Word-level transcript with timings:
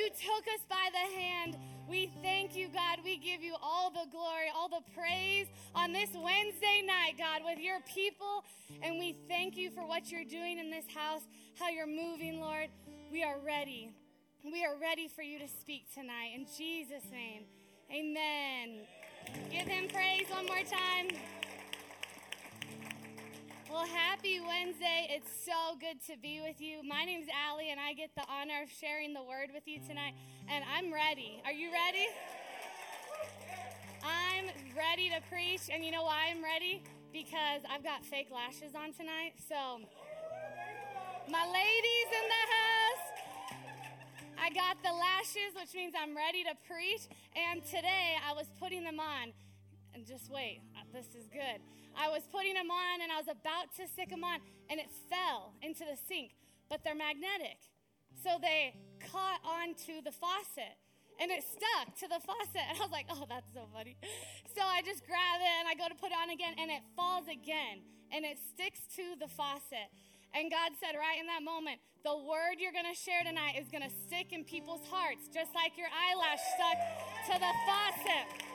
You 0.00 0.08
took 0.08 0.46
us 0.54 0.64
by 0.66 0.88
the 0.92 1.20
hand. 1.20 1.58
We 1.86 2.10
thank 2.22 2.56
you, 2.56 2.68
God. 2.68 3.00
We 3.04 3.18
give 3.18 3.42
you 3.42 3.54
all 3.62 3.90
the 3.90 4.10
glory, 4.10 4.46
all 4.56 4.70
the 4.70 4.80
praise 4.94 5.46
on 5.74 5.92
this 5.92 6.08
Wednesday 6.14 6.82
night, 6.86 7.16
God, 7.18 7.42
with 7.44 7.58
your 7.58 7.80
people. 7.80 8.42
And 8.82 8.98
we 8.98 9.18
thank 9.28 9.58
you 9.58 9.70
for 9.70 9.86
what 9.86 10.10
you're 10.10 10.24
doing 10.24 10.58
in 10.58 10.70
this 10.70 10.86
house, 10.94 11.20
how 11.58 11.68
you're 11.68 11.86
moving, 11.86 12.40
Lord. 12.40 12.68
We 13.12 13.22
are 13.22 13.36
ready. 13.44 13.92
We 14.42 14.64
are 14.64 14.78
ready 14.80 15.06
for 15.06 15.20
you 15.20 15.38
to 15.38 15.48
speak 15.48 15.92
tonight. 15.92 16.30
In 16.34 16.46
Jesus' 16.46 17.04
name, 17.12 17.42
amen. 17.92 18.86
Give 19.50 19.66
him 19.66 19.86
praise 19.88 20.24
one 20.30 20.46
more 20.46 20.64
time. 20.64 21.08
Well, 23.70 23.86
happy 23.86 24.40
Wednesday. 24.40 25.06
It's 25.10 25.30
so 25.46 25.78
good 25.78 26.02
to 26.10 26.18
be 26.20 26.40
with 26.42 26.60
you. 26.60 26.82
My 26.82 27.04
name's 27.04 27.28
Allie, 27.30 27.70
and 27.70 27.78
I 27.78 27.92
get 27.92 28.10
the 28.16 28.26
honor 28.26 28.64
of 28.64 28.68
sharing 28.68 29.14
the 29.14 29.22
word 29.22 29.50
with 29.54 29.62
you 29.64 29.78
tonight. 29.86 30.14
And 30.50 30.64
I'm 30.74 30.92
ready. 30.92 31.40
Are 31.44 31.52
you 31.52 31.70
ready? 31.70 32.08
I'm 34.02 34.46
ready 34.76 35.08
to 35.10 35.22
preach. 35.30 35.70
And 35.72 35.84
you 35.84 35.92
know 35.92 36.02
why 36.02 36.34
I'm 36.34 36.42
ready? 36.42 36.82
Because 37.12 37.62
I've 37.70 37.84
got 37.84 38.04
fake 38.04 38.26
lashes 38.34 38.74
on 38.74 38.92
tonight. 38.92 39.34
So, 39.48 39.78
my 41.30 41.46
ladies 41.46 42.08
in 42.10 42.26
the 42.26 42.44
house, 42.58 43.06
I 44.34 44.50
got 44.50 44.82
the 44.82 44.90
lashes, 44.90 45.54
which 45.54 45.72
means 45.76 45.94
I'm 45.94 46.16
ready 46.16 46.42
to 46.42 46.58
preach. 46.66 47.06
And 47.38 47.64
today 47.64 48.18
I 48.28 48.32
was 48.32 48.50
putting 48.58 48.82
them 48.82 48.98
on. 48.98 49.30
And 49.94 50.04
just 50.04 50.28
wait, 50.28 50.60
this 50.92 51.14
is 51.14 51.26
good. 51.30 51.58
I 51.96 52.08
was 52.08 52.22
putting 52.30 52.54
them 52.54 52.70
on 52.70 53.02
and 53.02 53.10
I 53.10 53.18
was 53.18 53.30
about 53.30 53.74
to 53.76 53.86
stick 53.86 54.10
them 54.10 54.22
on, 54.22 54.38
and 54.68 54.78
it 54.78 54.90
fell 55.10 55.54
into 55.62 55.84
the 55.84 55.98
sink, 56.08 56.34
but 56.68 56.82
they're 56.84 56.98
magnetic. 56.98 57.58
So 58.22 58.38
they 58.40 58.74
caught 59.00 59.40
onto 59.42 60.02
the 60.02 60.12
faucet 60.12 60.76
and 61.20 61.30
it 61.30 61.44
stuck 61.44 61.94
to 62.00 62.06
the 62.08 62.20
faucet. 62.24 62.64
And 62.70 62.78
I 62.78 62.82
was 62.82 62.92
like, 62.92 63.06
oh, 63.10 63.24
that's 63.28 63.52
so 63.52 63.68
funny. 63.72 63.96
So 64.56 64.62
I 64.62 64.82
just 64.82 65.06
grab 65.06 65.38
it 65.40 65.54
and 65.60 65.68
I 65.68 65.74
go 65.74 65.88
to 65.88 65.94
put 65.94 66.10
it 66.10 66.18
on 66.18 66.30
again, 66.30 66.54
and 66.58 66.70
it 66.70 66.82
falls 66.96 67.28
again 67.28 67.84
and 68.10 68.24
it 68.24 68.38
sticks 68.38 68.80
to 68.96 69.14
the 69.18 69.28
faucet. 69.28 69.88
And 70.34 70.50
God 70.50 70.74
said, 70.78 70.94
right 70.94 71.18
in 71.18 71.26
that 71.26 71.42
moment, 71.42 71.82
the 72.02 72.14
word 72.14 72.58
you're 72.58 72.74
going 72.74 72.88
to 72.88 72.96
share 72.98 73.22
tonight 73.26 73.58
is 73.58 73.66
going 73.68 73.82
to 73.82 73.90
stick 73.90 74.32
in 74.32 74.44
people's 74.44 74.86
hearts, 74.86 75.26
just 75.34 75.54
like 75.54 75.74
your 75.76 75.90
eyelash 75.90 76.42
stuck 76.54 76.78
to 77.30 77.34
the 77.38 77.52
faucet. 77.66 78.49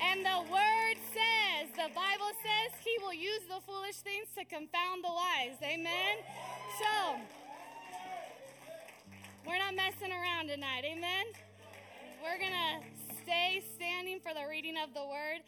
And 0.00 0.24
the 0.24 0.40
word 0.52 0.96
says, 1.12 1.70
the 1.72 1.90
Bible 1.94 2.32
says, 2.44 2.72
he 2.84 2.96
will 3.02 3.14
use 3.14 3.42
the 3.48 3.60
foolish 3.64 3.96
things 3.96 4.28
to 4.36 4.44
confound 4.44 5.04
the 5.04 5.12
wise. 5.12 5.56
Amen? 5.62 6.20
So, 6.78 7.20
we're 9.46 9.58
not 9.58 9.74
messing 9.74 10.12
around 10.12 10.48
tonight. 10.48 10.84
Amen? 10.84 11.26
We're 12.22 12.38
going 12.38 12.52
to 12.52 13.22
stay 13.22 13.62
standing 13.74 14.20
for 14.20 14.34
the 14.34 14.48
reading 14.48 14.74
of 14.76 14.92
the 14.92 15.06
word. 15.06 15.42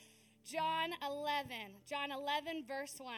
John 0.45 0.91
11. 1.05 1.85
John 1.89 2.11
11, 2.11 2.65
verse 2.67 2.97
1. 2.99 3.13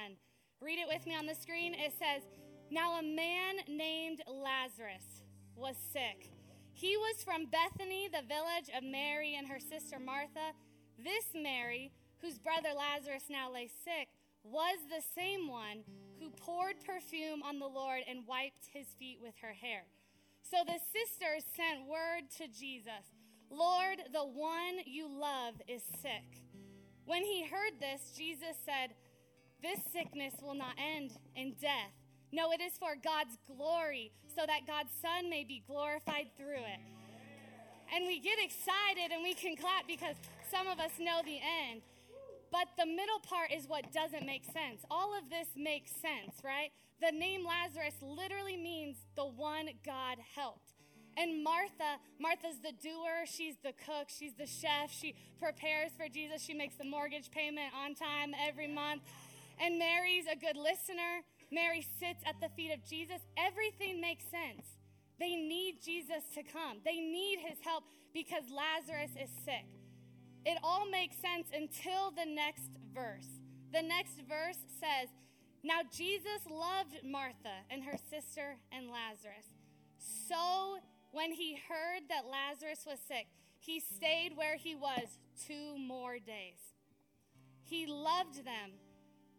Read 0.61 0.79
it 0.79 0.89
with 0.89 1.07
me 1.07 1.15
on 1.15 1.27
the 1.27 1.35
screen. 1.35 1.75
It 1.75 1.93
says, 1.99 2.23
Now 2.71 2.99
a 2.99 3.03
man 3.03 3.57
named 3.69 4.23
Lazarus 4.27 5.23
was 5.55 5.77
sick. 5.93 6.31
He 6.73 6.97
was 6.97 7.23
from 7.23 7.47
Bethany, 7.47 8.09
the 8.09 8.27
village 8.27 8.71
of 8.77 8.83
Mary 8.83 9.37
and 9.37 9.47
her 9.49 9.61
sister 9.61 9.99
Martha. 9.99 10.57
This 11.03 11.25
Mary, 11.35 11.93
whose 12.21 12.39
brother 12.39 12.71
Lazarus 12.77 13.25
now 13.31 13.53
lay 13.53 13.69
sick, 13.69 14.09
was 14.45 14.79
the 14.89 15.03
same 15.15 15.49
one 15.49 15.85
who 16.19 16.31
poured 16.31 16.77
perfume 16.85 17.43
on 17.43 17.59
the 17.59 17.67
Lord 17.67 18.03
and 18.09 18.27
wiped 18.27 18.69
his 18.73 18.87
feet 18.99 19.19
with 19.23 19.35
her 19.43 19.53
hair. 19.53 19.85
So 20.43 20.59
the 20.65 20.81
sisters 20.93 21.45
sent 21.57 21.89
word 21.89 22.29
to 22.39 22.49
Jesus 22.49 23.05
Lord, 23.51 23.99
the 24.13 24.25
one 24.25 24.79
you 24.87 25.09
love 25.09 25.55
is 25.67 25.83
sick. 26.01 26.45
When 27.05 27.25
he 27.25 27.45
heard 27.45 27.81
this, 27.81 28.13
Jesus 28.17 28.55
said, 28.65 28.95
This 29.61 29.81
sickness 29.93 30.35
will 30.41 30.55
not 30.55 30.75
end 30.79 31.19
in 31.35 31.55
death. 31.61 31.91
No, 32.33 32.53
it 32.53 32.61
is 32.61 32.79
for 32.79 32.95
God's 32.95 33.37
glory, 33.49 34.13
so 34.37 34.43
that 34.47 34.69
God's 34.69 34.93
Son 35.03 35.29
may 35.29 35.43
be 35.43 35.65
glorified 35.67 36.31
through 36.37 36.63
it. 36.63 36.81
And 37.93 38.07
we 38.07 38.21
get 38.21 38.39
excited 38.39 39.11
and 39.13 39.25
we 39.25 39.35
can 39.35 39.57
clap 39.57 39.89
because 39.89 40.15
some 40.51 40.67
of 40.67 40.79
us 40.79 40.93
know 40.99 41.21
the 41.25 41.39
end. 41.39 41.83
But 42.51 42.67
the 42.77 42.87
middle 42.87 43.21
part 43.23 43.53
is 43.53 43.69
what 43.69 43.93
doesn't 43.93 44.27
make 44.27 44.45
sense. 44.45 44.83
All 44.91 45.17
of 45.17 45.31
this 45.31 45.47
makes 45.57 45.93
sense, 45.93 46.43
right? 46.45 46.71
The 47.01 47.13
name 47.13 47.47
Lazarus 47.47 47.95
literally 48.03 48.57
means 48.57 48.97
the 49.15 49.25
one 49.25 49.71
God 49.87 50.19
helped. 50.35 50.75
And 51.17 51.45
Martha, 51.45 51.99
Martha's 52.19 52.59
the 52.63 52.73
doer, 52.73 53.27
she's 53.27 53.57
the 53.63 53.73
cook, 53.73 54.09
she's 54.09 54.35
the 54.35 54.47
chef, 54.47 54.91
she 54.91 55.15
prepares 55.41 55.93
for 55.97 56.09
Jesus, 56.09 56.43
she 56.43 56.55
makes 56.55 56.77
the 56.77 56.85
mortgage 56.85 57.31
payment 57.31 57.73
on 57.75 57.95
time 57.95 58.33
every 58.47 58.69
month. 58.69 59.03
And 59.61 59.79
Mary's 59.79 60.25
a 60.31 60.37
good 60.37 60.57
listener. 60.57 61.23
Mary 61.53 61.87
sits 61.99 62.23
at 62.27 62.41
the 62.41 62.49
feet 62.57 62.73
of 62.73 62.85
Jesus. 62.89 63.21
Everything 63.37 64.01
makes 64.01 64.25
sense. 64.25 64.67
They 65.19 65.37
need 65.37 65.83
Jesus 65.85 66.23
to 66.35 66.43
come. 66.43 66.79
They 66.85 66.97
need 66.97 67.41
his 67.41 67.59
help 67.63 67.85
because 68.15 68.45
Lazarus 68.51 69.11
is 69.21 69.31
sick. 69.45 69.67
It 70.45 70.59
all 70.63 70.89
makes 70.89 71.17
sense 71.17 71.49
until 71.55 72.11
the 72.11 72.25
next 72.25 72.71
verse. 72.95 73.29
The 73.73 73.83
next 73.83 74.21
verse 74.29 74.59
says, 74.81 75.09
Now 75.63 75.81
Jesus 75.93 76.47
loved 76.51 77.05
Martha 77.05 77.65
and 77.71 77.85
her 77.85 77.97
sister 78.11 78.57
and 78.73 78.89
Lazarus. 78.89 79.47
So 79.99 80.79
when 81.13 81.33
he 81.33 81.59
heard 81.69 82.03
that 82.09 82.25
Lazarus 82.27 82.85
was 82.87 82.99
sick, 83.07 83.27
he 83.59 83.81
stayed 83.81 84.33
where 84.35 84.57
he 84.57 84.75
was 84.75 85.19
two 85.47 85.77
more 85.79 86.19
days. 86.19 86.75
He 87.63 87.87
loved 87.87 88.45
them, 88.45 88.73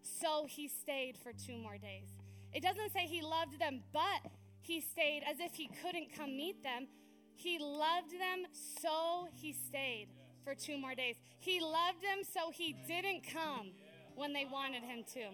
so 0.01 0.45
he 0.47 0.67
stayed 0.67 1.17
for 1.17 1.33
two 1.33 1.57
more 1.57 1.77
days. 1.77 2.09
It 2.53 2.61
doesn't 2.61 2.93
say 2.93 3.07
he 3.07 3.21
loved 3.21 3.59
them, 3.59 3.81
but 3.91 4.31
he 4.61 4.81
stayed 4.81 5.23
as 5.29 5.39
if 5.39 5.55
he 5.55 5.69
couldn't 5.81 6.15
come 6.15 6.37
meet 6.37 6.63
them. 6.63 6.87
He 7.35 7.57
loved 7.57 8.11
them, 8.11 8.45
so 8.53 9.27
he 9.33 9.53
stayed 9.53 10.09
for 10.43 10.55
two 10.55 10.77
more 10.77 10.95
days. 10.95 11.15
He 11.39 11.59
loved 11.59 12.01
them 12.01 12.23
so 12.23 12.51
he 12.51 12.75
didn't 12.87 13.23
come 13.27 13.71
when 14.15 14.33
they 14.33 14.45
wanted 14.45 14.83
him 14.83 15.03
to. 15.13 15.25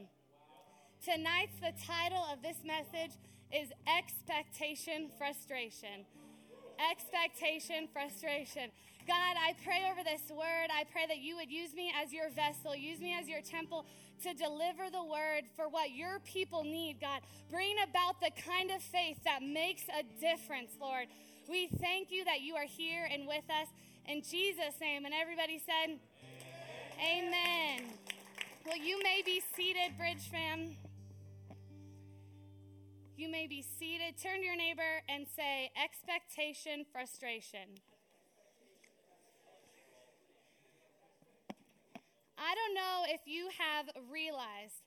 Tonight's 1.04 1.60
the 1.60 1.74
title 1.86 2.24
of 2.32 2.42
this 2.42 2.58
message 2.66 3.16
is 3.52 3.70
Expectation 3.88 5.10
Frustration. 5.18 6.06
Expectation 6.92 7.88
Frustration. 7.92 8.72
God, 9.08 9.38
I 9.40 9.56
pray 9.64 9.88
over 9.90 10.04
this 10.04 10.30
word. 10.30 10.68
I 10.68 10.84
pray 10.92 11.06
that 11.08 11.20
you 11.20 11.38
would 11.38 11.50
use 11.50 11.74
me 11.74 11.94
as 11.96 12.12
your 12.12 12.30
vessel, 12.30 12.76
use 12.76 13.00
me 13.00 13.16
as 13.18 13.30
your 13.30 13.42
temple 13.42 13.86
to 14.24 14.34
deliver 14.34 14.90
the 14.92 15.04
word 15.04 15.44
for 15.56 15.70
what 15.70 15.92
your 15.92 16.20
people 16.26 16.64
need, 16.64 16.98
God. 17.00 17.22
Bring 17.50 17.76
about 17.84 18.20
the 18.20 18.32
kind 18.42 18.72
of 18.72 18.82
faith 18.82 19.18
that 19.24 19.42
makes 19.42 19.84
a 19.88 20.04
difference, 20.20 20.72
Lord. 20.82 21.08
We 21.48 21.68
thank 21.80 22.12
you 22.12 22.26
that 22.26 22.42
you 22.42 22.56
are 22.56 22.66
here 22.66 23.08
and 23.10 23.26
with 23.28 23.46
us. 23.50 23.68
In 24.08 24.22
Jesus' 24.22 24.80
name. 24.80 25.04
And 25.06 25.14
everybody 25.14 25.60
said, 25.60 26.00
Amen. 27.00 27.34
Amen. 27.34 27.92
Well, 28.66 28.78
you 28.78 29.02
may 29.04 29.22
be 29.26 29.42
seated, 29.56 29.98
Bridge 29.98 30.30
fam. 30.32 30.76
You 33.18 33.30
may 33.30 33.48
be 33.48 33.62
seated. 33.62 34.16
Turn 34.22 34.40
to 34.40 34.46
your 34.46 34.56
neighbor 34.56 35.04
and 35.10 35.26
say, 35.28 35.72
expectation, 35.76 36.86
frustration. 36.92 37.82
I 42.38 42.54
don't 42.54 42.76
know 42.76 43.04
if 43.10 43.22
you 43.26 43.50
have 43.58 43.88
realized, 44.10 44.86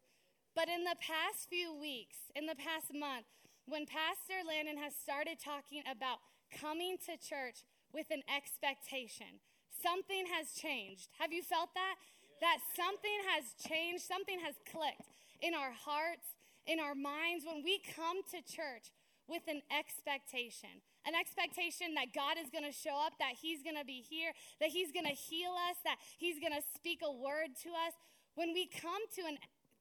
but 0.54 0.68
in 0.68 0.84
the 0.84 0.96
past 1.00 1.48
few 1.50 1.74
weeks, 1.74 2.16
in 2.36 2.46
the 2.46 2.54
past 2.54 2.94
month, 2.94 3.26
when 3.66 3.84
Pastor 3.84 4.46
Landon 4.46 4.78
has 4.78 4.94
started 4.94 5.38
talking 5.42 5.82
about 5.90 6.18
coming 6.54 6.96
to 7.06 7.18
church 7.18 7.66
with 7.92 8.06
an 8.10 8.22
expectation. 8.28 9.40
Something 9.70 10.26
has 10.30 10.52
changed. 10.52 11.08
Have 11.18 11.32
you 11.32 11.42
felt 11.42 11.70
that? 11.74 11.96
That 12.40 12.58
something 12.74 13.18
has 13.36 13.52
changed, 13.60 14.04
something 14.04 14.40
has 14.40 14.56
clicked 14.64 15.08
in 15.40 15.52
our 15.54 15.72
hearts, 15.72 16.36
in 16.66 16.80
our 16.80 16.94
minds 16.94 17.44
when 17.44 17.62
we 17.64 17.80
come 17.96 18.24
to 18.32 18.40
church 18.44 18.92
with 19.28 19.42
an 19.48 19.62
expectation. 19.72 20.82
An 21.06 21.14
expectation 21.16 21.94
that 21.96 22.12
God 22.12 22.36
is 22.36 22.50
going 22.52 22.66
to 22.66 22.74
show 22.74 22.98
up, 22.98 23.16
that 23.20 23.38
He's 23.40 23.62
going 23.62 23.76
to 23.76 23.86
be 23.86 24.04
here, 24.04 24.32
that 24.60 24.68
He's 24.68 24.92
going 24.92 25.06
to 25.06 25.16
heal 25.16 25.52
us, 25.70 25.80
that 25.84 25.96
He's 26.18 26.36
going 26.40 26.52
to 26.52 26.64
speak 26.74 27.00
a 27.00 27.12
word 27.12 27.56
to 27.64 27.70
us. 27.72 27.94
When 28.34 28.52
we 28.52 28.68
come 28.68 29.00
to 29.16 29.22
an 29.24 29.38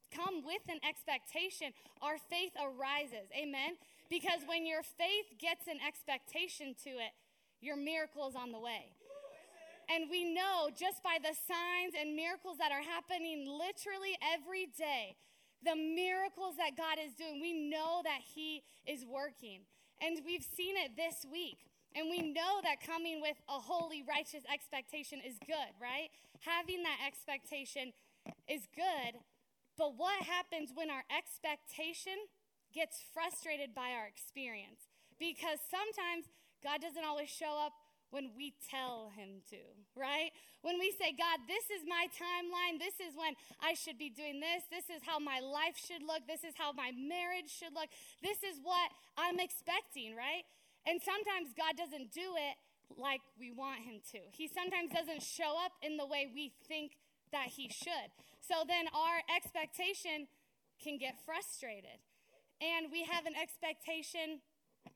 come 0.10 0.42
with 0.42 0.66
an 0.70 0.82
expectation, 0.82 1.70
our 2.02 2.18
faith 2.18 2.54
arises. 2.58 3.30
Amen. 3.38 3.78
Because 4.10 4.42
when 4.50 4.66
your 4.66 4.82
faith 4.82 5.38
gets 5.38 5.70
an 5.70 5.78
expectation 5.86 6.74
to 6.84 6.98
it, 6.98 7.14
your 7.62 7.76
miracle 7.76 8.28
is 8.28 8.36
on 8.36 8.52
the 8.52 8.60
way. 8.60 8.94
And 9.90 10.06
we 10.10 10.24
know 10.24 10.70
just 10.70 11.02
by 11.02 11.18
the 11.18 11.34
signs 11.34 11.98
and 12.00 12.16
miracles 12.16 12.58
that 12.62 12.72
are 12.72 12.86
happening 12.86 13.50
literally 13.50 14.14
every 14.22 14.70
day, 14.78 15.18
the 15.66 15.76
miracles 15.76 16.56
that 16.62 16.78
God 16.78 17.02
is 17.02 17.18
doing, 17.18 17.42
we 17.42 17.54
know 17.54 18.02
that 18.06 18.22
He 18.22 18.62
is 18.86 19.04
working. 19.04 19.66
And 20.00 20.22
we've 20.24 20.46
seen 20.46 20.78
it 20.78 20.96
this 20.96 21.26
week. 21.26 21.66
And 21.98 22.08
we 22.08 22.22
know 22.22 22.62
that 22.62 22.86
coming 22.86 23.20
with 23.20 23.36
a 23.50 23.58
holy, 23.58 24.06
righteous 24.06 24.46
expectation 24.46 25.20
is 25.26 25.42
good, 25.42 25.74
right? 25.82 26.14
Having 26.46 26.84
that 26.86 27.02
expectation 27.02 27.92
is 28.48 28.70
good. 28.78 29.18
But 29.74 29.98
what 29.98 30.22
happens 30.22 30.70
when 30.76 30.92
our 30.92 31.04
expectation 31.10 32.30
gets 32.74 33.02
frustrated 33.12 33.74
by 33.74 33.98
our 33.98 34.06
experience? 34.06 34.86
Because 35.18 35.58
sometimes 35.66 36.30
God 36.64 36.82
doesn't 36.82 37.04
always 37.04 37.30
show 37.30 37.58
up 37.60 37.74
when 38.10 38.34
we 38.36 38.54
tell 38.70 39.14
him 39.14 39.46
to, 39.54 39.62
right? 39.94 40.34
When 40.62 40.82
we 40.82 40.90
say, 40.98 41.14
God, 41.14 41.46
this 41.46 41.70
is 41.70 41.86
my 41.86 42.10
timeline. 42.10 42.82
This 42.82 42.98
is 42.98 43.14
when 43.14 43.38
I 43.62 43.78
should 43.78 44.02
be 44.02 44.10
doing 44.10 44.42
this. 44.42 44.66
This 44.74 44.90
is 44.90 45.06
how 45.06 45.22
my 45.22 45.40
life 45.40 45.78
should 45.78 46.02
look. 46.02 46.26
This 46.26 46.42
is 46.42 46.58
how 46.58 46.74
my 46.74 46.90
marriage 46.98 47.54
should 47.54 47.74
look. 47.78 47.88
This 48.26 48.42
is 48.42 48.58
what 48.66 48.90
I'm 49.14 49.38
expecting, 49.38 50.18
right? 50.18 50.44
And 50.90 50.98
sometimes 50.98 51.54
God 51.54 51.78
doesn't 51.78 52.10
do 52.10 52.34
it 52.34 52.58
like 52.98 53.22
we 53.38 53.54
want 53.54 53.86
him 53.86 54.02
to. 54.18 54.26
He 54.34 54.50
sometimes 54.50 54.90
doesn't 54.90 55.22
show 55.22 55.54
up 55.62 55.78
in 55.86 55.98
the 55.98 56.10
way 56.10 56.26
we 56.34 56.52
think 56.66 56.98
that 57.32 57.54
he 57.54 57.70
should. 57.70 58.10
So 58.42 58.66
then 58.66 58.90
our 58.90 59.22
expectation 59.30 60.26
can 60.82 60.98
get 60.98 61.22
frustrated. 61.22 62.02
And 62.58 62.92
we 62.92 63.06
have 63.06 63.30
an 63.30 63.38
expectation 63.38 64.42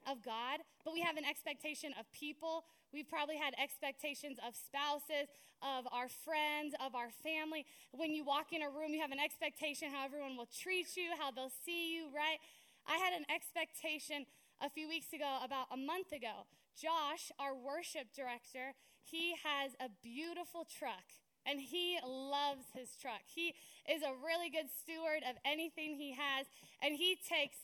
of 0.08 0.24
God, 0.24 0.60
but 0.84 0.94
we 0.94 1.02
have 1.02 1.18
an 1.18 1.26
expectation 1.26 1.94
of 2.00 2.10
people. 2.12 2.66
We've 2.94 3.08
probably 3.08 3.38
had 3.38 3.54
expectations 3.62 4.38
of 4.46 4.56
spouses, 4.56 5.32
of 5.62 5.88
our 5.92 6.10
friends, 6.10 6.76
of 6.84 6.96
our 6.96 7.10
family. 7.24 7.66
When 7.92 8.12
you 8.14 8.24
walk 8.24 8.54
in 8.54 8.62
a 8.62 8.70
room, 8.70 8.92
you 8.92 9.02
have 9.02 9.12
an 9.12 9.20
expectation 9.20 9.90
how 9.92 10.06
everyone 10.06 10.36
will 10.38 10.50
treat 10.52 10.96
you, 10.96 11.16
how 11.18 11.32
they'll 11.32 11.54
see 11.66 11.96
you, 11.96 12.08
right? 12.14 12.38
I 12.86 12.98
had 12.98 13.14
an 13.14 13.26
expectation 13.34 14.26
a 14.62 14.70
few 14.70 14.88
weeks 14.88 15.14
ago, 15.14 15.40
about 15.44 15.68
a 15.72 15.78
month 15.78 16.12
ago. 16.12 16.48
Josh, 16.76 17.32
our 17.40 17.56
worship 17.56 18.08
director, 18.16 18.74
he 19.04 19.36
has 19.44 19.74
a 19.80 19.90
beautiful 20.02 20.66
truck 20.66 21.04
and 21.46 21.60
he 21.60 22.00
loves 22.06 22.66
his 22.74 22.96
truck. 22.96 23.22
He 23.26 23.54
is 23.90 24.02
a 24.02 24.14
really 24.24 24.50
good 24.50 24.70
steward 24.72 25.24
of 25.28 25.36
anything 25.46 25.96
he 25.96 26.14
has, 26.14 26.48
and 26.82 26.96
he 26.96 27.18
takes 27.18 27.58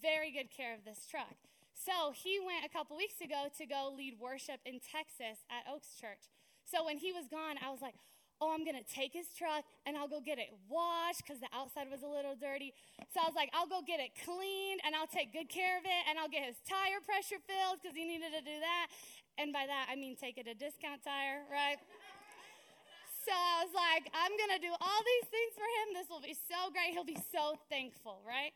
very 0.00 0.32
good 0.32 0.50
care 0.50 0.74
of 0.74 0.84
this 0.84 1.06
truck. 1.06 1.36
So 1.78 2.10
he 2.10 2.42
went 2.42 2.66
a 2.66 2.68
couple 2.68 2.98
weeks 2.98 3.22
ago 3.22 3.46
to 3.54 3.64
go 3.66 3.94
lead 3.94 4.18
worship 4.18 4.58
in 4.66 4.82
Texas 4.82 5.46
at 5.46 5.62
Oaks 5.70 5.94
Church. 5.94 6.26
So 6.66 6.82
when 6.82 6.98
he 6.98 7.14
was 7.14 7.30
gone, 7.30 7.54
I 7.62 7.70
was 7.70 7.78
like, 7.78 7.94
oh, 8.42 8.50
I'm 8.50 8.66
going 8.66 8.78
to 8.78 8.86
take 8.86 9.14
his 9.14 9.30
truck 9.34 9.62
and 9.86 9.94
I'll 9.94 10.10
go 10.10 10.18
get 10.18 10.38
it 10.38 10.50
washed 10.66 11.22
because 11.22 11.38
the 11.38 11.50
outside 11.54 11.86
was 11.90 12.02
a 12.02 12.10
little 12.10 12.34
dirty. 12.34 12.74
So 13.14 13.22
I 13.22 13.26
was 13.26 13.34
like, 13.34 13.50
I'll 13.54 13.70
go 13.70 13.82
get 13.82 13.98
it 13.98 14.14
cleaned 14.26 14.82
and 14.82 14.94
I'll 14.94 15.10
take 15.10 15.30
good 15.30 15.50
care 15.50 15.78
of 15.78 15.86
it 15.86 16.02
and 16.10 16.18
I'll 16.18 16.30
get 16.30 16.46
his 16.46 16.58
tire 16.66 17.02
pressure 17.02 17.38
filled 17.46 17.82
because 17.82 17.94
he 17.94 18.06
needed 18.06 18.34
to 18.34 18.42
do 18.42 18.58
that. 18.58 18.86
And 19.38 19.54
by 19.54 19.66
that, 19.66 19.86
I 19.90 19.94
mean 19.94 20.18
take 20.18 20.38
it 20.38 20.50
a 20.50 20.54
discount 20.54 21.02
tire, 21.02 21.46
right? 21.46 21.78
So 23.26 23.34
I 23.34 23.66
was 23.66 23.74
like, 23.74 24.06
I'm 24.14 24.34
going 24.34 24.54
to 24.54 24.62
do 24.62 24.70
all 24.70 25.00
these 25.02 25.26
things 25.30 25.52
for 25.54 25.66
him. 25.66 25.86
This 25.94 26.08
will 26.10 26.22
be 26.22 26.34
so 26.34 26.70
great. 26.70 26.94
He'll 26.94 27.06
be 27.06 27.18
so 27.30 27.58
thankful, 27.68 28.22
right? 28.26 28.54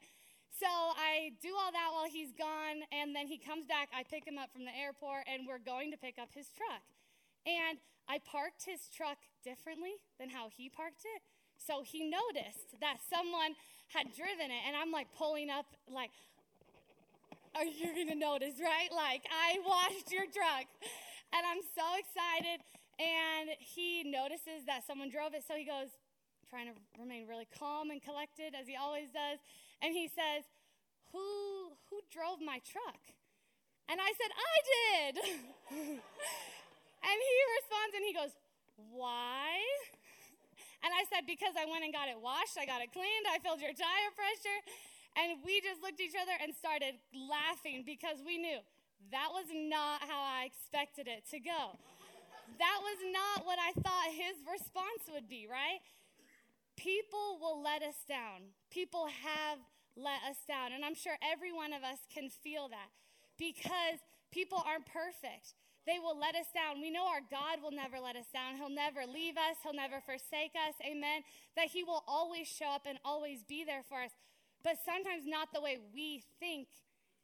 So 0.58 0.68
I 0.68 1.32
do 1.40 1.56
all 1.56 1.72
that 1.72 1.90
while 1.92 2.06
he's 2.06 2.32
gone, 2.36 2.84
and 2.92 3.16
then 3.16 3.26
he 3.26 3.38
comes 3.38 3.64
back. 3.64 3.88
I 3.90 4.04
pick 4.04 4.28
him 4.28 4.36
up 4.36 4.52
from 4.52 4.64
the 4.64 4.76
airport, 4.76 5.24
and 5.26 5.48
we're 5.48 5.62
going 5.62 5.90
to 5.90 5.98
pick 5.98 6.20
up 6.20 6.28
his 6.34 6.52
truck. 6.52 6.84
And 7.48 7.78
I 8.08 8.20
parked 8.20 8.68
his 8.68 8.86
truck 8.92 9.18
differently 9.42 9.96
than 10.20 10.28
how 10.28 10.52
he 10.52 10.68
parked 10.68 11.08
it. 11.08 11.22
So 11.56 11.82
he 11.82 12.04
noticed 12.04 12.78
that 12.80 12.98
someone 13.08 13.56
had 13.88 14.12
driven 14.14 14.52
it, 14.52 14.62
and 14.66 14.76
I'm 14.76 14.92
like 14.92 15.08
pulling 15.16 15.48
up, 15.48 15.66
like, 15.88 16.12
are 17.54 17.64
you 17.64 17.92
gonna 17.96 18.18
notice, 18.18 18.60
right? 18.60 18.92
Like, 18.92 19.24
I 19.32 19.58
washed 19.64 20.12
your 20.12 20.28
truck. 20.28 20.68
And 21.32 21.42
I'm 21.48 21.64
so 21.74 21.86
excited. 21.96 22.60
And 23.00 23.56
he 23.58 24.04
notices 24.04 24.68
that 24.68 24.84
someone 24.86 25.08
drove 25.08 25.34
it, 25.34 25.44
so 25.48 25.54
he 25.56 25.64
goes, 25.64 25.88
trying 26.52 26.68
to 26.68 26.76
remain 27.00 27.26
really 27.26 27.48
calm 27.58 27.88
and 27.88 28.02
collected 28.02 28.52
as 28.52 28.68
he 28.68 28.76
always 28.76 29.08
does 29.08 29.40
and 29.82 29.92
he 29.92 30.06
says, 30.06 30.46
Who, 31.10 31.74
who 31.90 31.98
drove 32.08 32.38
my 32.40 32.62
truck? 32.62 33.02
And 33.90 33.98
I 33.98 34.10
said, 34.14 34.30
I 34.30 34.56
did. 34.70 35.12
and 37.10 37.18
he 37.18 37.38
responds 37.58 37.92
and 37.98 38.04
he 38.06 38.14
goes, 38.14 38.32
Why? 38.94 39.58
And 40.86 40.90
I 40.94 41.02
said, 41.10 41.26
Because 41.26 41.58
I 41.58 41.66
went 41.66 41.82
and 41.82 41.92
got 41.92 42.06
it 42.06 42.16
washed, 42.16 42.54
I 42.56 42.64
got 42.64 42.80
it 42.80 42.94
cleaned, 42.94 43.26
I 43.26 43.42
filled 43.42 43.60
your 43.60 43.74
tire 43.74 44.12
pressure. 44.14 44.60
And 45.18 45.44
we 45.44 45.60
just 45.60 45.84
looked 45.84 46.00
at 46.00 46.08
each 46.08 46.16
other 46.16 46.32
and 46.40 46.54
started 46.56 46.96
laughing 47.12 47.84
because 47.84 48.24
we 48.24 48.40
knew 48.40 48.64
that 49.12 49.28
was 49.28 49.44
not 49.52 50.00
how 50.08 50.22
I 50.24 50.48
expected 50.48 51.04
it 51.04 51.28
to 51.34 51.38
go. 51.42 51.76
That 52.56 52.78
was 52.80 52.98
not 53.12 53.44
what 53.44 53.58
I 53.60 53.76
thought 53.76 54.08
his 54.12 54.40
response 54.46 55.10
would 55.12 55.28
be, 55.28 55.44
right? 55.50 55.84
People 56.76 57.36
will 57.40 57.60
let 57.60 57.82
us 57.82 58.04
down. 58.08 58.56
People 58.70 59.08
have 59.08 59.58
let 59.96 60.22
us 60.28 60.38
down. 60.46 60.72
And 60.72 60.84
I'm 60.84 60.94
sure 60.94 61.14
every 61.22 61.52
one 61.52 61.72
of 61.72 61.82
us 61.82 61.98
can 62.12 62.28
feel 62.28 62.68
that 62.68 62.90
because 63.38 64.00
people 64.30 64.62
aren't 64.66 64.86
perfect. 64.86 65.54
They 65.86 65.98
will 65.98 66.18
let 66.18 66.34
us 66.34 66.46
down. 66.54 66.80
We 66.80 66.90
know 66.90 67.06
our 67.06 67.26
God 67.26 67.58
will 67.62 67.74
never 67.74 67.98
let 67.98 68.14
us 68.14 68.30
down. 68.32 68.56
He'll 68.56 68.70
never 68.70 69.02
leave 69.02 69.34
us. 69.34 69.58
He'll 69.62 69.74
never 69.74 70.00
forsake 70.00 70.54
us. 70.54 70.78
Amen. 70.86 71.26
That 71.56 71.74
He 71.74 71.82
will 71.82 72.04
always 72.06 72.46
show 72.46 72.70
up 72.70 72.86
and 72.86 72.98
always 73.04 73.42
be 73.42 73.64
there 73.64 73.82
for 73.82 74.00
us. 74.02 74.12
But 74.62 74.78
sometimes 74.84 75.26
not 75.26 75.48
the 75.52 75.60
way 75.60 75.78
we 75.92 76.22
think 76.38 76.68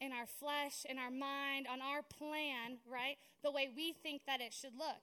in 0.01 0.13
our 0.13 0.27
flesh, 0.27 0.87
in 0.89 0.99
our 0.99 1.11
mind, 1.11 1.67
on 1.71 1.81
our 1.81 2.03
plan, 2.03 2.79
right? 2.91 3.17
The 3.43 3.51
way 3.51 3.71
we 3.75 3.93
think 3.93 4.23
that 4.27 4.41
it 4.41 4.53
should 4.53 4.75
look. 4.77 5.03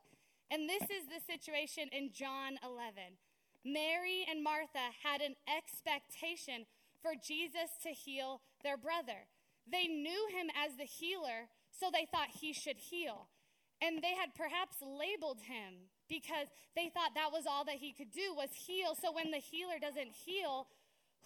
And 0.51 0.69
this 0.69 0.83
is 0.83 1.07
the 1.07 1.23
situation 1.23 1.89
in 1.91 2.11
John 2.11 2.59
11. 2.63 3.19
Mary 3.65 4.27
and 4.29 4.43
Martha 4.43 4.93
had 5.01 5.21
an 5.21 5.35
expectation 5.49 6.67
for 7.05 7.13
Jesus 7.13 7.69
to 7.85 7.93
heal 7.93 8.41
their 8.65 8.81
brother. 8.81 9.29
They 9.69 9.85
knew 9.85 10.25
him 10.33 10.49
as 10.57 10.73
the 10.73 10.89
healer, 10.89 11.53
so 11.69 11.93
they 11.93 12.09
thought 12.09 12.41
he 12.41 12.49
should 12.49 12.81
heal. 12.89 13.29
And 13.77 14.01
they 14.01 14.17
had 14.17 14.33
perhaps 14.33 14.81
labeled 14.81 15.45
him 15.45 15.93
because 16.09 16.49
they 16.73 16.89
thought 16.89 17.13
that 17.13 17.29
was 17.29 17.45
all 17.45 17.61
that 17.69 17.77
he 17.77 17.93
could 17.93 18.09
do 18.09 18.33
was 18.33 18.49
heal. 18.65 18.97
So 18.97 19.13
when 19.13 19.29
the 19.29 19.37
healer 19.37 19.77
doesn't 19.77 20.17
heal, 20.25 20.65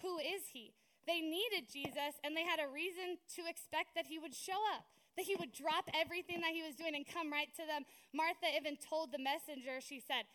who 0.04 0.18
is 0.20 0.52
he? 0.52 0.76
They 1.08 1.24
needed 1.24 1.72
Jesus 1.72 2.20
and 2.20 2.36
they 2.36 2.44
had 2.44 2.60
a 2.60 2.68
reason 2.68 3.16
to 3.40 3.48
expect 3.48 3.96
that 3.96 4.04
he 4.04 4.18
would 4.18 4.34
show 4.34 4.60
up, 4.76 4.84
that 5.16 5.24
he 5.24 5.36
would 5.36 5.52
drop 5.52 5.88
everything 5.96 6.44
that 6.44 6.52
he 6.52 6.60
was 6.60 6.76
doing 6.76 6.92
and 6.92 7.08
come 7.08 7.32
right 7.32 7.48
to 7.56 7.64
them. 7.64 7.88
Martha 8.12 8.52
even 8.52 8.76
told 8.76 9.12
the 9.12 9.22
messenger, 9.22 9.80
she 9.80 10.00
said, 10.00 10.28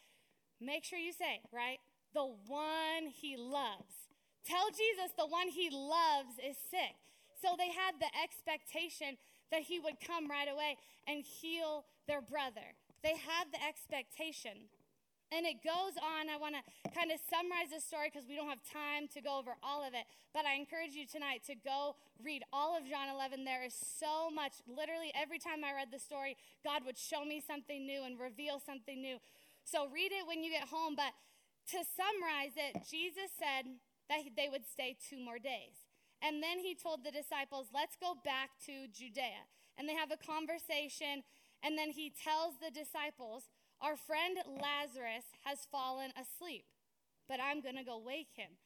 Make 0.58 0.86
sure 0.86 0.98
you 0.98 1.14
say, 1.14 1.44
right? 1.52 1.78
The 2.14 2.26
one 2.48 3.12
he 3.12 3.36
loves. 3.36 4.15
Tell 4.46 4.70
Jesus 4.70 5.12
the 5.18 5.26
one 5.26 5.50
he 5.50 5.70
loves 5.74 6.38
is 6.38 6.56
sick. 6.70 6.96
So 7.42 7.58
they 7.58 7.74
had 7.74 7.98
the 8.00 8.10
expectation 8.22 9.18
that 9.52 9.62
he 9.66 9.80
would 9.80 10.00
come 10.00 10.30
right 10.30 10.48
away 10.48 10.78
and 11.08 11.26
heal 11.26 11.86
their 12.08 12.22
brother. 12.22 12.78
They 13.04 13.18
had 13.18 13.50
the 13.52 13.62
expectation. 13.62 14.70
And 15.34 15.46
it 15.46 15.66
goes 15.66 15.98
on. 15.98 16.30
I 16.30 16.38
want 16.38 16.54
to 16.54 16.64
kind 16.94 17.10
of 17.10 17.18
summarize 17.26 17.74
the 17.74 17.82
story 17.82 18.14
because 18.14 18.30
we 18.30 18.38
don't 18.38 18.50
have 18.50 18.62
time 18.62 19.10
to 19.18 19.20
go 19.22 19.42
over 19.42 19.58
all 19.66 19.82
of 19.82 19.98
it. 19.98 20.06
But 20.34 20.46
I 20.46 20.54
encourage 20.54 20.94
you 20.94 21.10
tonight 21.10 21.42
to 21.50 21.58
go 21.58 21.98
read 22.22 22.46
all 22.54 22.78
of 22.78 22.86
John 22.86 23.10
11. 23.10 23.44
There 23.44 23.66
is 23.66 23.74
so 23.74 24.30
much. 24.30 24.62
Literally, 24.70 25.10
every 25.18 25.42
time 25.42 25.66
I 25.66 25.74
read 25.74 25.90
the 25.90 26.00
story, 26.00 26.38
God 26.64 26.86
would 26.86 26.98
show 26.98 27.26
me 27.26 27.42
something 27.42 27.86
new 27.86 28.06
and 28.06 28.22
reveal 28.22 28.62
something 28.62 29.02
new. 29.02 29.18
So 29.66 29.90
read 29.90 30.14
it 30.14 30.30
when 30.30 30.46
you 30.46 30.54
get 30.54 30.70
home. 30.70 30.94
But 30.94 31.14
to 31.74 31.82
summarize 31.82 32.54
it, 32.54 32.86
Jesus 32.86 33.34
said, 33.34 33.66
that 34.10 34.20
they 34.36 34.50
would 34.50 34.66
stay 34.68 34.96
two 34.98 35.20
more 35.20 35.40
days. 35.40 35.86
And 36.22 36.42
then 36.42 36.60
he 36.60 36.76
told 36.76 37.04
the 37.04 37.12
disciples, 37.12 37.68
Let's 37.74 37.96
go 37.96 38.16
back 38.24 38.52
to 38.66 38.88
Judea. 38.88 39.46
And 39.78 39.90
they 39.90 39.96
have 39.96 40.12
a 40.12 40.18
conversation. 40.18 41.24
And 41.64 41.78
then 41.78 41.92
he 41.92 42.12
tells 42.12 42.56
the 42.62 42.72
disciples, 42.72 43.50
Our 43.82 43.96
friend 43.96 44.38
Lazarus 44.48 45.26
has 45.44 45.68
fallen 45.72 46.12
asleep, 46.16 46.66
but 47.28 47.40
I'm 47.40 47.62
going 47.62 47.78
to 47.78 47.84
go 47.84 48.00
wake 48.00 48.34
him. 48.36 48.58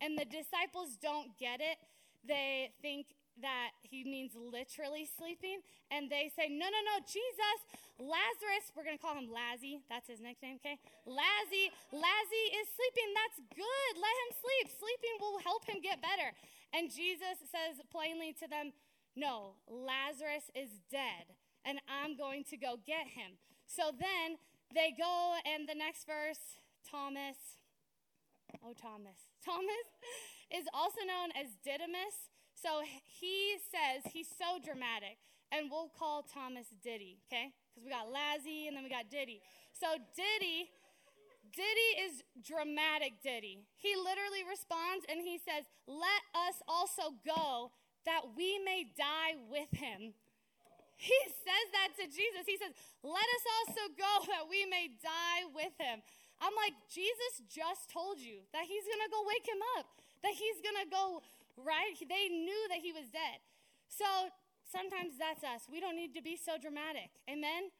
And 0.00 0.18
the 0.18 0.24
disciples 0.24 0.96
don't 1.00 1.38
get 1.38 1.60
it. 1.60 1.78
They 2.26 2.72
think 2.82 3.06
that 3.42 3.76
he 3.82 4.04
means 4.04 4.32
literally 4.36 5.04
sleeping. 5.04 5.60
And 5.90 6.08
they 6.08 6.32
say, 6.32 6.48
No, 6.48 6.66
no, 6.66 6.80
no, 6.84 6.96
Jesus, 7.04 7.58
Lazarus, 8.00 8.72
we're 8.72 8.84
to 8.88 9.00
call 9.00 9.16
him 9.16 9.28
Lazzy. 9.28 9.80
That's 9.88 10.08
his 10.08 10.20
nickname, 10.20 10.60
okay? 10.60 10.80
Lazzy, 11.04 11.72
Lazzy 11.92 12.44
is 12.56 12.66
sleeping. 12.72 13.08
That's 13.12 13.38
good. 13.52 13.92
Let 13.96 14.14
him 14.26 14.30
sleep. 14.40 14.66
Sleeping 14.72 15.14
will 15.20 15.40
help 15.44 15.64
him 15.64 15.80
get 15.80 16.00
better. 16.00 16.32
And 16.72 16.92
Jesus 16.92 17.40
says 17.48 17.80
plainly 17.92 18.32
to 18.40 18.46
them, 18.48 18.72
No, 19.14 19.56
Lazarus 19.68 20.48
is 20.56 20.80
dead, 20.90 21.36
and 21.64 21.80
I'm 21.88 22.16
going 22.16 22.44
to 22.52 22.56
go 22.56 22.80
get 22.84 23.08
him. 23.12 23.40
So 23.66 23.92
then 23.92 24.38
they 24.74 24.94
go, 24.96 25.36
and 25.44 25.68
the 25.68 25.74
next 25.74 26.06
verse, 26.06 26.60
Thomas, 26.84 27.58
oh, 28.64 28.74
Thomas. 28.74 29.28
Thomas 29.44 29.86
is 30.50 30.66
also 30.74 31.02
known 31.06 31.30
as 31.34 31.54
Didymus 31.62 32.30
so 32.56 32.80
he 33.20 33.56
says, 33.70 34.10
he's 34.12 34.28
so 34.28 34.58
dramatic. 34.64 35.18
and 35.52 35.70
we'll 35.70 35.92
call 35.94 36.24
Thomas 36.26 36.66
Diddy, 36.82 37.18
okay? 37.28 37.52
Because 37.70 37.84
we 37.84 37.90
got 37.90 38.10
Lazzy 38.10 38.66
and 38.66 38.76
then 38.76 38.82
we 38.82 38.90
got 38.90 39.06
Diddy. 39.08 39.40
So 39.72 39.86
Diddy, 40.16 40.72
Diddy 41.54 41.90
is 42.02 42.24
dramatic 42.42 43.22
Diddy. 43.22 43.62
He 43.78 43.94
literally 43.94 44.42
responds 44.42 45.06
and 45.06 45.22
he 45.22 45.38
says, 45.38 45.68
Let 45.86 46.22
us 46.34 46.58
also 46.66 47.14
go 47.22 47.70
that 48.04 48.34
we 48.34 48.58
may 48.64 48.90
die 48.96 49.38
with 49.46 49.70
him. 49.70 50.14
He 50.96 51.18
says 51.28 51.66
that 51.76 51.92
to 52.00 52.04
Jesus. 52.08 52.48
He 52.48 52.56
says, 52.56 52.72
Let 53.04 53.28
us 53.36 53.44
also 53.60 53.84
go 53.94 54.12
that 54.32 54.48
we 54.50 54.64
may 54.66 54.90
die 54.98 55.46
with 55.54 55.76
him. 55.78 56.02
I'm 56.40 56.52
like, 56.56 56.76
Jesus 56.92 57.44
just 57.48 57.88
told 57.88 58.20
you 58.20 58.44
that 58.52 58.68
he's 58.68 58.84
going 58.84 59.04
to 59.04 59.12
go 59.12 59.24
wake 59.24 59.48
him 59.48 59.62
up, 59.80 59.88
that 60.20 60.36
he's 60.36 60.60
going 60.60 60.76
to 60.84 60.88
go, 60.92 61.24
right? 61.60 61.96
They 61.96 62.28
knew 62.28 62.62
that 62.68 62.80
he 62.80 62.92
was 62.92 63.08
dead. 63.08 63.40
So 63.88 64.06
sometimes 64.68 65.16
that's 65.16 65.44
us. 65.44 65.68
We 65.70 65.80
don't 65.80 65.96
need 65.96 66.14
to 66.14 66.22
be 66.22 66.36
so 66.36 66.60
dramatic. 66.60 67.08
Amen? 67.30 67.72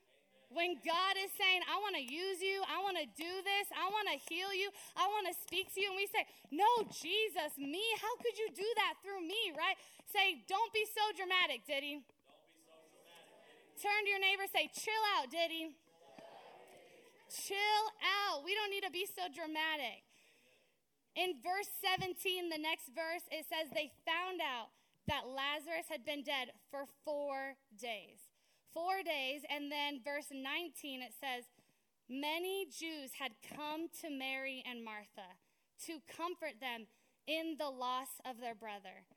When 0.46 0.78
God 0.86 1.18
is 1.18 1.34
saying, 1.34 1.66
I 1.66 1.74
want 1.82 1.98
to 1.98 2.04
use 2.06 2.38
you, 2.38 2.62
I 2.70 2.78
want 2.78 2.94
to 3.02 3.06
do 3.18 3.32
this, 3.42 3.66
I 3.74 3.90
want 3.90 4.06
to 4.14 4.16
heal 4.30 4.54
you, 4.54 4.70
I 4.94 5.10
want 5.10 5.26
to 5.26 5.34
speak 5.34 5.74
to 5.74 5.82
you, 5.82 5.90
and 5.90 5.98
we 5.98 6.06
say, 6.06 6.22
No, 6.54 6.86
Jesus, 6.86 7.58
me, 7.58 7.82
how 7.98 8.14
could 8.22 8.38
you 8.38 8.46
do 8.54 8.68
that 8.78 8.94
through 9.02 9.26
me, 9.26 9.50
right? 9.58 9.74
Say, 10.06 10.46
Don't 10.46 10.70
be 10.70 10.86
so 10.86 11.02
dramatic, 11.18 11.66
Diddy. 11.66 11.98
Turn 13.82 14.00
to 14.06 14.08
your 14.08 14.22
neighbor, 14.22 14.46
say, 14.46 14.70
Chill 14.70 15.02
out, 15.18 15.34
Diddy. 15.34 15.74
Chill 17.26 17.82
out. 18.06 18.46
We 18.46 18.54
don't 18.54 18.70
need 18.70 18.86
to 18.86 18.94
be 18.94 19.02
so 19.02 19.26
dramatic. 19.26 20.06
In 21.16 21.32
verse 21.40 21.72
17, 21.80 22.52
the 22.52 22.60
next 22.60 22.92
verse, 22.92 23.24
it 23.32 23.48
says, 23.48 23.72
They 23.72 23.90
found 24.04 24.44
out 24.44 24.68
that 25.08 25.24
Lazarus 25.24 25.88
had 25.88 26.04
been 26.04 26.22
dead 26.22 26.52
for 26.70 26.84
four 27.04 27.56
days. 27.80 28.20
Four 28.76 29.00
days. 29.00 29.40
And 29.48 29.72
then 29.72 30.04
verse 30.04 30.28
19, 30.28 31.00
it 31.00 31.16
says, 31.16 31.48
Many 32.08 32.68
Jews 32.68 33.16
had 33.18 33.32
come 33.56 33.88
to 34.04 34.10
Mary 34.12 34.62
and 34.68 34.84
Martha 34.84 35.40
to 35.88 36.04
comfort 36.04 36.60
them 36.60 36.86
in 37.26 37.56
the 37.58 37.72
loss 37.72 38.20
of 38.28 38.38
their 38.38 38.54
brother. 38.54 39.08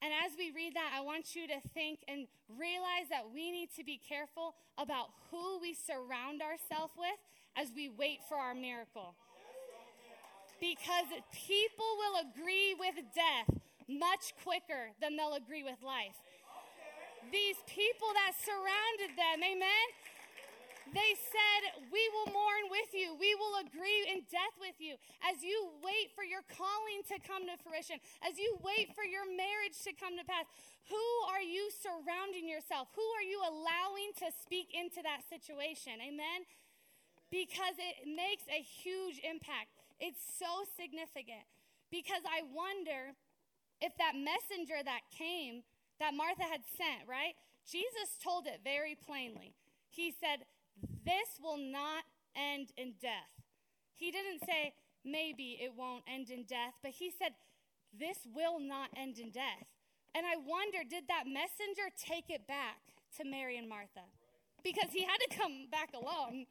And 0.00 0.12
as 0.24 0.32
we 0.38 0.50
read 0.54 0.74
that, 0.74 0.94
I 0.96 1.02
want 1.02 1.34
you 1.34 1.46
to 1.48 1.60
think 1.74 2.00
and 2.08 2.26
realize 2.48 3.10
that 3.10 3.28
we 3.34 3.50
need 3.50 3.68
to 3.76 3.84
be 3.84 4.00
careful 4.00 4.54
about 4.78 5.10
who 5.30 5.60
we 5.60 5.74
surround 5.74 6.40
ourselves 6.40 6.94
with 6.96 7.20
as 7.56 7.68
we 7.74 7.90
wait 7.90 8.20
for 8.28 8.36
our 8.36 8.54
miracle. 8.54 9.14
Because 10.60 11.08
people 11.32 11.88
will 11.96 12.20
agree 12.28 12.76
with 12.78 12.94
death 13.16 13.48
much 13.88 14.36
quicker 14.44 14.92
than 15.00 15.16
they'll 15.16 15.34
agree 15.34 15.64
with 15.64 15.82
life. 15.82 16.14
These 17.32 17.58
people 17.66 18.12
that 18.14 18.32
surrounded 18.38 19.16
them, 19.16 19.40
amen? 19.40 19.86
They 20.90 21.12
said, 21.14 21.86
We 21.92 22.02
will 22.10 22.32
mourn 22.34 22.66
with 22.72 22.90
you. 22.90 23.14
We 23.14 23.36
will 23.38 23.62
agree 23.62 24.10
in 24.10 24.26
death 24.26 24.56
with 24.58 24.74
you. 24.82 24.98
As 25.22 25.44
you 25.44 25.70
wait 25.84 26.10
for 26.16 26.26
your 26.26 26.42
calling 26.50 27.06
to 27.12 27.16
come 27.22 27.46
to 27.46 27.54
fruition, 27.62 28.02
as 28.26 28.40
you 28.40 28.58
wait 28.64 28.90
for 28.96 29.06
your 29.06 29.22
marriage 29.28 29.78
to 29.86 29.94
come 29.94 30.18
to 30.18 30.26
pass, 30.26 30.50
who 30.90 31.06
are 31.30 31.44
you 31.44 31.70
surrounding 31.70 32.50
yourself? 32.50 32.90
Who 32.98 33.06
are 33.14 33.26
you 33.26 33.38
allowing 33.38 34.10
to 34.24 34.34
speak 34.34 34.74
into 34.74 35.04
that 35.06 35.22
situation? 35.30 36.02
Amen? 36.02 36.48
Because 37.30 37.78
it 37.78 38.10
makes 38.10 38.42
a 38.50 38.58
huge 38.58 39.22
impact. 39.22 39.79
It's 40.00 40.20
so 40.38 40.64
significant. 40.80 41.44
Because 41.90 42.22
I 42.24 42.42
wonder 42.48 43.12
if 43.80 43.92
that 43.98 44.14
messenger 44.16 44.80
that 44.84 45.00
came, 45.12 45.62
that 45.98 46.14
Martha 46.14 46.44
had 46.44 46.62
sent, 46.76 47.08
right? 47.08 47.34
Jesus 47.68 48.16
told 48.22 48.46
it 48.46 48.60
very 48.64 48.96
plainly. 48.96 49.54
He 49.88 50.12
said, 50.12 50.46
This 51.04 51.36
will 51.42 51.58
not 51.58 52.04
end 52.34 52.72
in 52.76 52.94
death. 53.00 53.30
He 53.94 54.10
didn't 54.10 54.40
say, 54.46 54.72
Maybe 55.04 55.58
it 55.60 55.72
won't 55.76 56.04
end 56.06 56.30
in 56.30 56.44
death, 56.44 56.74
but 56.82 56.92
he 56.92 57.10
said, 57.10 57.32
This 57.92 58.18
will 58.34 58.60
not 58.60 58.90
end 58.96 59.18
in 59.18 59.30
death. 59.30 59.68
And 60.14 60.26
I 60.26 60.36
wonder, 60.36 60.78
did 60.88 61.04
that 61.08 61.24
messenger 61.26 61.88
take 61.96 62.30
it 62.30 62.46
back 62.46 62.80
to 63.18 63.24
Mary 63.24 63.56
and 63.56 63.68
Martha? 63.68 64.08
Because 64.62 64.90
he 64.92 65.04
had 65.04 65.18
to 65.28 65.36
come 65.38 65.68
back 65.70 65.90
alone. 65.94 66.46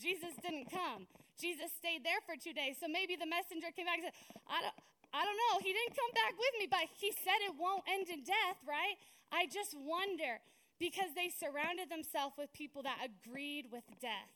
Jesus 0.00 0.34
didn't 0.42 0.70
come. 0.70 1.06
Jesus 1.40 1.74
stayed 1.74 2.06
there 2.06 2.22
for 2.24 2.38
two 2.38 2.54
days. 2.54 2.78
So 2.78 2.86
maybe 2.86 3.18
the 3.18 3.28
messenger 3.28 3.74
came 3.74 3.86
back 3.86 3.98
and 4.02 4.08
said, 4.10 4.18
I 4.46 4.62
don't, 4.62 4.76
I 5.14 5.22
don't 5.22 5.38
know. 5.38 5.54
He 5.62 5.70
didn't 5.70 5.94
come 5.94 6.12
back 6.14 6.34
with 6.34 6.54
me, 6.58 6.66
but 6.66 6.86
he 6.98 7.10
said 7.10 7.38
it 7.46 7.54
won't 7.54 7.86
end 7.86 8.10
in 8.10 8.26
death, 8.26 8.58
right? 8.66 8.98
I 9.30 9.46
just 9.46 9.74
wonder 9.78 10.42
because 10.78 11.14
they 11.14 11.30
surrounded 11.30 11.90
themselves 11.90 12.34
with 12.38 12.52
people 12.52 12.82
that 12.82 12.98
agreed 13.02 13.70
with 13.70 13.86
death. 14.02 14.30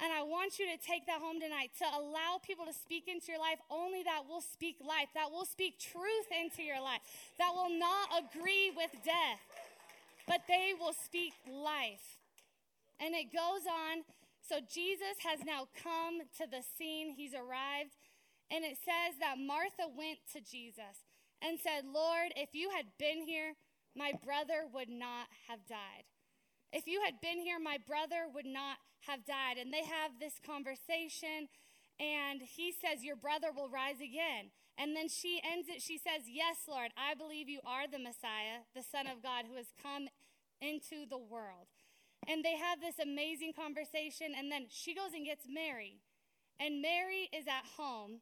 And 0.00 0.12
I 0.12 0.22
want 0.24 0.58
you 0.58 0.64
to 0.64 0.80
take 0.80 1.04
that 1.06 1.20
home 1.20 1.40
tonight 1.40 1.76
to 1.80 1.84
allow 1.84 2.40
people 2.40 2.64
to 2.64 2.72
speak 2.72 3.04
into 3.04 3.32
your 3.32 3.40
life 3.40 3.60
only 3.68 4.02
that 4.04 4.24
will 4.24 4.40
speak 4.40 4.76
life, 4.80 5.12
that 5.12 5.28
will 5.30 5.44
speak 5.44 5.78
truth 5.78 6.28
into 6.32 6.62
your 6.62 6.80
life, 6.80 7.04
that 7.36 7.52
will 7.52 7.68
not 7.68 8.08
agree 8.16 8.72
with 8.72 8.88
death, 9.04 9.44
but 10.26 10.40
they 10.48 10.72
will 10.78 10.96
speak 10.96 11.34
life. 11.44 12.16
And 13.00 13.14
it 13.14 13.28
goes 13.32 13.68
on. 13.68 14.04
So 14.50 14.58
Jesus 14.58 15.22
has 15.22 15.46
now 15.46 15.70
come 15.78 16.26
to 16.42 16.44
the 16.50 16.66
scene, 16.74 17.14
he's 17.14 17.38
arrived. 17.38 17.94
And 18.50 18.64
it 18.64 18.74
says 18.82 19.14
that 19.22 19.38
Martha 19.38 19.86
went 19.86 20.18
to 20.34 20.42
Jesus 20.42 21.06
and 21.38 21.54
said, 21.54 21.86
Lord, 21.86 22.34
if 22.34 22.50
you 22.50 22.74
had 22.74 22.86
been 22.98 23.22
here, 23.22 23.54
my 23.94 24.10
brother 24.26 24.66
would 24.66 24.90
not 24.90 25.30
have 25.46 25.70
died. 25.70 26.10
If 26.72 26.88
you 26.88 26.98
had 27.06 27.22
been 27.22 27.38
here, 27.38 27.62
my 27.62 27.78
brother 27.78 28.26
would 28.26 28.46
not 28.46 28.82
have 29.06 29.24
died. 29.24 29.54
And 29.54 29.72
they 29.72 29.86
have 29.86 30.18
this 30.18 30.42
conversation, 30.42 31.46
and 32.02 32.42
he 32.42 32.74
says, 32.74 33.06
Your 33.06 33.14
brother 33.14 33.54
will 33.54 33.70
rise 33.70 34.02
again. 34.02 34.50
And 34.74 34.96
then 34.96 35.06
she 35.06 35.38
ends 35.46 35.68
it. 35.70 35.78
She 35.78 35.94
says, 35.94 36.26
Yes, 36.26 36.66
Lord, 36.66 36.90
I 36.98 37.14
believe 37.14 37.48
you 37.48 37.60
are 37.62 37.86
the 37.86 38.02
Messiah, 38.02 38.66
the 38.74 38.82
Son 38.82 39.06
of 39.06 39.22
God 39.22 39.46
who 39.46 39.54
has 39.54 39.70
come 39.78 40.10
into 40.58 41.06
the 41.06 41.22
world. 41.22 41.70
And 42.28 42.44
they 42.44 42.56
have 42.56 42.80
this 42.80 42.98
amazing 42.98 43.52
conversation, 43.54 44.34
and 44.38 44.52
then 44.52 44.66
she 44.68 44.94
goes 44.94 45.12
and 45.14 45.24
gets 45.24 45.46
Mary. 45.48 46.00
And 46.60 46.82
Mary 46.82 47.28
is 47.32 47.46
at 47.46 47.64
home 47.76 48.20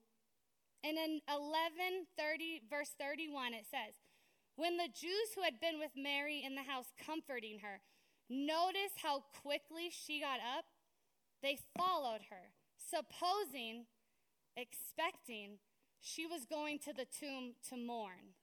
and 0.85 0.97
in 0.97 1.21
11:30 1.29 2.61
verse 2.69 2.91
31 2.91 3.55
it 3.55 3.67
says, 3.67 4.01
"When 4.55 4.77
the 4.77 4.89
Jews 4.89 5.35
who 5.35 5.43
had 5.43 5.61
been 5.61 5.79
with 5.79 5.97
Mary 5.97 6.43
in 6.43 6.55
the 6.55 6.63
house 6.63 6.93
comforting 6.97 7.61
her 7.61 7.83
noticed 8.29 9.01
how 9.01 9.21
quickly 9.21 9.91
she 9.91 10.21
got 10.21 10.41
up, 10.41 10.67
they 11.41 11.57
followed 11.57 12.23
her, 12.25 12.53
supposing 12.77 13.87
expecting 14.57 15.61
she 16.01 16.27
was 16.27 16.47
going 16.47 16.79
to 16.81 16.93
the 16.93 17.07
tomb 17.07 17.57
to 17.63 17.77
mourn. 17.77 18.35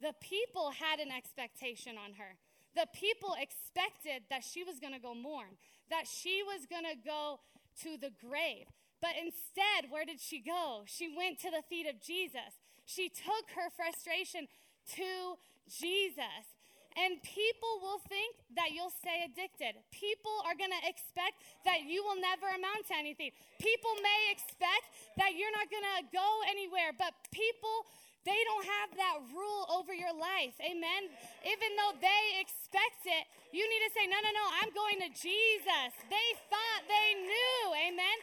The 0.00 0.14
people 0.14 0.72
had 0.72 1.00
an 1.00 1.10
expectation 1.10 1.96
on 1.96 2.14
her. 2.14 2.38
The 2.74 2.86
people 2.92 3.36
expected 3.40 4.26
that 4.30 4.42
she 4.42 4.64
was 4.64 4.80
going 4.80 4.92
to 4.92 4.98
go 4.98 5.14
mourn, 5.14 5.56
that 5.90 6.06
she 6.06 6.42
was 6.42 6.66
going 6.66 6.84
to 6.84 6.98
go 6.98 7.40
to 7.82 7.96
the 7.96 8.10
grave. 8.20 8.66
But 9.00 9.14
instead, 9.20 9.90
where 9.90 10.04
did 10.04 10.20
she 10.20 10.40
go? 10.40 10.82
She 10.86 11.12
went 11.14 11.38
to 11.40 11.50
the 11.50 11.62
feet 11.68 11.86
of 11.86 12.00
Jesus. 12.00 12.58
She 12.86 13.08
took 13.08 13.52
her 13.54 13.70
frustration 13.70 14.48
to 14.96 15.38
Jesus. 15.68 16.54
And 16.94 17.18
people 17.26 17.82
will 17.82 17.98
think 18.06 18.38
that 18.54 18.70
you'll 18.70 18.94
stay 18.94 19.26
addicted. 19.26 19.82
People 19.90 20.30
are 20.46 20.54
going 20.54 20.70
to 20.70 20.84
expect 20.86 21.42
that 21.66 21.82
you 21.90 22.06
will 22.06 22.14
never 22.14 22.46
amount 22.46 22.86
to 22.86 22.94
anything. 22.94 23.34
People 23.58 23.90
may 23.98 24.30
expect 24.30 24.94
that 25.18 25.34
you're 25.34 25.50
not 25.50 25.66
going 25.74 25.82
to 25.82 26.06
go 26.14 26.28
anywhere, 26.46 26.94
but 26.94 27.10
people, 27.34 27.90
they 28.24 28.40
don't 28.48 28.66
have 28.66 28.90
that 28.96 29.16
rule 29.32 29.64
over 29.68 29.92
your 29.92 30.12
life. 30.16 30.56
Amen. 30.60 31.12
Even 31.44 31.70
though 31.76 31.94
they 32.00 32.40
expect 32.40 33.04
it, 33.04 33.24
you 33.52 33.64
need 33.64 33.82
to 33.84 33.92
say, 33.92 34.08
no, 34.08 34.16
no, 34.20 34.32
no, 34.32 34.46
I'm 34.60 34.72
going 34.72 34.98
to 35.04 35.10
Jesus. 35.12 35.90
They 36.08 36.28
thought 36.48 36.82
they 36.88 37.08
knew. 37.20 37.60
Amen. 37.88 38.16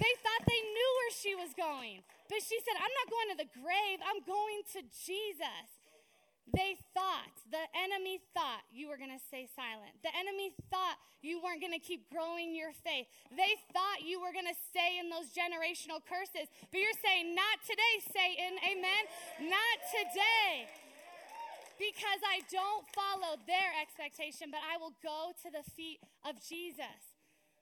They 0.00 0.12
thought 0.24 0.42
they 0.48 0.62
knew 0.64 0.90
where 1.04 1.12
she 1.12 1.32
was 1.36 1.52
going. 1.52 2.00
But 2.32 2.40
she 2.40 2.56
said, 2.64 2.80
I'm 2.80 2.94
not 3.04 3.08
going 3.12 3.28
to 3.34 3.38
the 3.44 3.50
grave, 3.60 3.98
I'm 4.00 4.22
going 4.24 4.64
to 4.74 4.80
Jesus. 5.04 5.79
They 6.50 6.74
thought, 6.94 7.34
the 7.50 7.66
enemy 7.78 8.18
thought 8.34 8.66
you 8.74 8.90
were 8.90 8.98
going 8.98 9.14
to 9.14 9.22
stay 9.22 9.46
silent. 9.46 9.94
The 10.02 10.10
enemy 10.14 10.50
thought 10.70 10.98
you 11.22 11.38
weren't 11.38 11.62
going 11.62 11.76
to 11.76 11.82
keep 11.82 12.10
growing 12.10 12.56
your 12.56 12.72
faith. 12.72 13.06
They 13.30 13.54
thought 13.70 14.02
you 14.02 14.18
were 14.18 14.34
going 14.34 14.48
to 14.50 14.58
stay 14.70 14.98
in 14.98 15.12
those 15.12 15.30
generational 15.30 16.02
curses. 16.02 16.50
But 16.72 16.78
you're 16.80 17.00
saying, 17.04 17.36
Not 17.36 17.62
today, 17.62 17.94
Satan. 18.10 18.58
Amen. 18.66 19.02
Not 19.46 19.76
today. 19.94 20.66
Because 21.78 22.20
I 22.26 22.44
don't 22.52 22.84
follow 22.92 23.40
their 23.48 23.72
expectation, 23.80 24.52
but 24.52 24.60
I 24.60 24.76
will 24.76 24.92
go 25.00 25.32
to 25.44 25.48
the 25.48 25.64
feet 25.64 26.02
of 26.28 26.36
Jesus. 26.44 27.16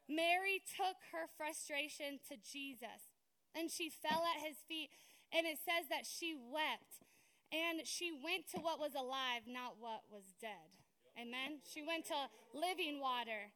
Mary 0.09 0.65
took 0.65 0.99
her 1.13 1.31
frustration 1.37 2.19
to 2.27 2.35
Jesus 2.41 3.15
and 3.55 3.71
she 3.71 3.93
fell 3.93 4.25
at 4.25 4.43
his 4.43 4.57
feet. 4.67 4.91
And 5.31 5.47
it 5.47 5.61
says 5.61 5.87
that 5.93 6.09
she 6.09 6.35
wept 6.35 7.05
and 7.53 7.87
she 7.87 8.13
went 8.13 8.49
to 8.53 8.61
what 8.61 8.79
was 8.79 8.95
alive, 8.95 9.49
not 9.49 9.77
what 9.81 10.05
was 10.11 10.35
dead. 10.41 10.77
Amen. 11.17 11.59
She 11.65 11.83
went 11.83 12.07
to 12.07 12.29
living 12.55 13.01
water. 13.01 13.51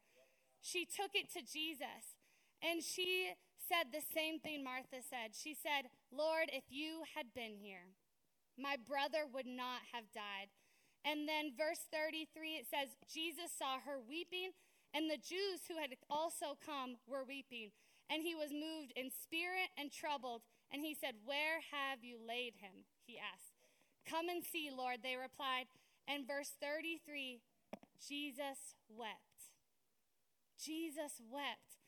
She 0.61 0.85
took 0.85 1.15
it 1.15 1.33
to 1.35 1.41
Jesus. 1.45 2.19
And 2.63 2.83
she 2.83 3.35
said 3.69 3.91
the 3.91 4.03
same 4.03 4.39
thing 4.41 4.65
Martha 4.65 5.03
said. 5.03 5.35
She 5.35 5.55
said, 5.55 5.91
Lord, 6.11 6.51
if 6.53 6.65
you 6.71 7.03
had 7.15 7.35
been 7.35 7.59
here, 7.59 7.95
my 8.59 8.77
brother 8.77 9.27
would 9.31 9.47
not 9.47 9.83
have 9.93 10.11
died. 10.15 10.51
And 11.05 11.27
then 11.27 11.55
verse 11.59 11.83
33, 11.91 12.63
it 12.63 12.67
says, 12.71 12.95
Jesus 13.11 13.51
saw 13.51 13.83
her 13.83 13.99
weeping, 13.99 14.55
and 14.95 15.11
the 15.11 15.19
Jews 15.19 15.67
who 15.67 15.79
had 15.79 15.99
also 16.09 16.55
come 16.63 17.03
were 17.07 17.27
weeping. 17.27 17.75
And 18.11 18.23
he 18.23 18.35
was 18.35 18.53
moved 18.53 18.93
in 18.95 19.11
spirit 19.11 19.73
and 19.79 19.91
troubled. 19.91 20.43
And 20.71 20.85
he 20.85 20.95
said, 20.95 21.15
Where 21.25 21.65
have 21.73 22.05
you 22.05 22.19
laid 22.21 22.55
him? 22.61 22.87
He 23.07 23.19
asked. 23.19 23.52
Come 24.09 24.29
and 24.29 24.43
see, 24.45 24.71
Lord, 24.71 24.99
they 25.03 25.17
replied. 25.17 25.67
And 26.09 26.27
verse 26.27 26.51
33 26.61 27.41
Jesus 28.03 28.75
wept. 28.91 29.53
Jesus 30.59 31.23
wept. 31.31 31.79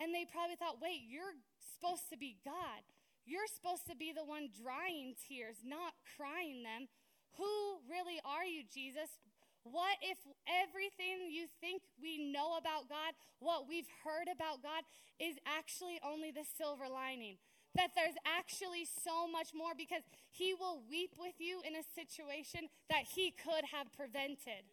And 0.00 0.14
they 0.14 0.24
probably 0.24 0.56
thought, 0.56 0.80
wait, 0.80 1.04
you're 1.04 1.36
supposed 1.60 2.08
to 2.08 2.16
be 2.16 2.40
God. 2.44 2.84
You're 3.28 3.48
supposed 3.48 3.84
to 3.88 3.96
be 3.96 4.12
the 4.16 4.24
one 4.24 4.48
drying 4.48 5.12
tears, 5.28 5.60
not 5.60 5.92
crying 6.16 6.64
them. 6.64 6.88
Who 7.36 7.84
really 7.84 8.16
are 8.24 8.44
you, 8.44 8.64
Jesus? 8.64 9.20
What 9.62 10.00
if 10.00 10.16
everything 10.48 11.28
you 11.28 11.44
think 11.60 11.84
we 12.00 12.32
know 12.32 12.56
about 12.56 12.88
God, 12.88 13.12
what 13.40 13.68
we've 13.68 13.88
heard 14.04 14.32
about 14.32 14.64
God, 14.64 14.88
is 15.20 15.36
actually 15.44 16.00
only 16.00 16.32
the 16.32 16.48
silver 16.56 16.88
lining? 16.88 17.36
That 17.76 17.94
there's 17.94 18.18
actually 18.26 18.84
so 18.84 19.30
much 19.30 19.54
more 19.54 19.72
because 19.78 20.02
He 20.30 20.54
will 20.54 20.82
weep 20.90 21.14
with 21.18 21.38
you 21.38 21.62
in 21.62 21.78
a 21.78 21.86
situation 21.94 22.66
that 22.90 23.06
He 23.14 23.30
could 23.30 23.70
have 23.70 23.92
prevented 23.94 24.66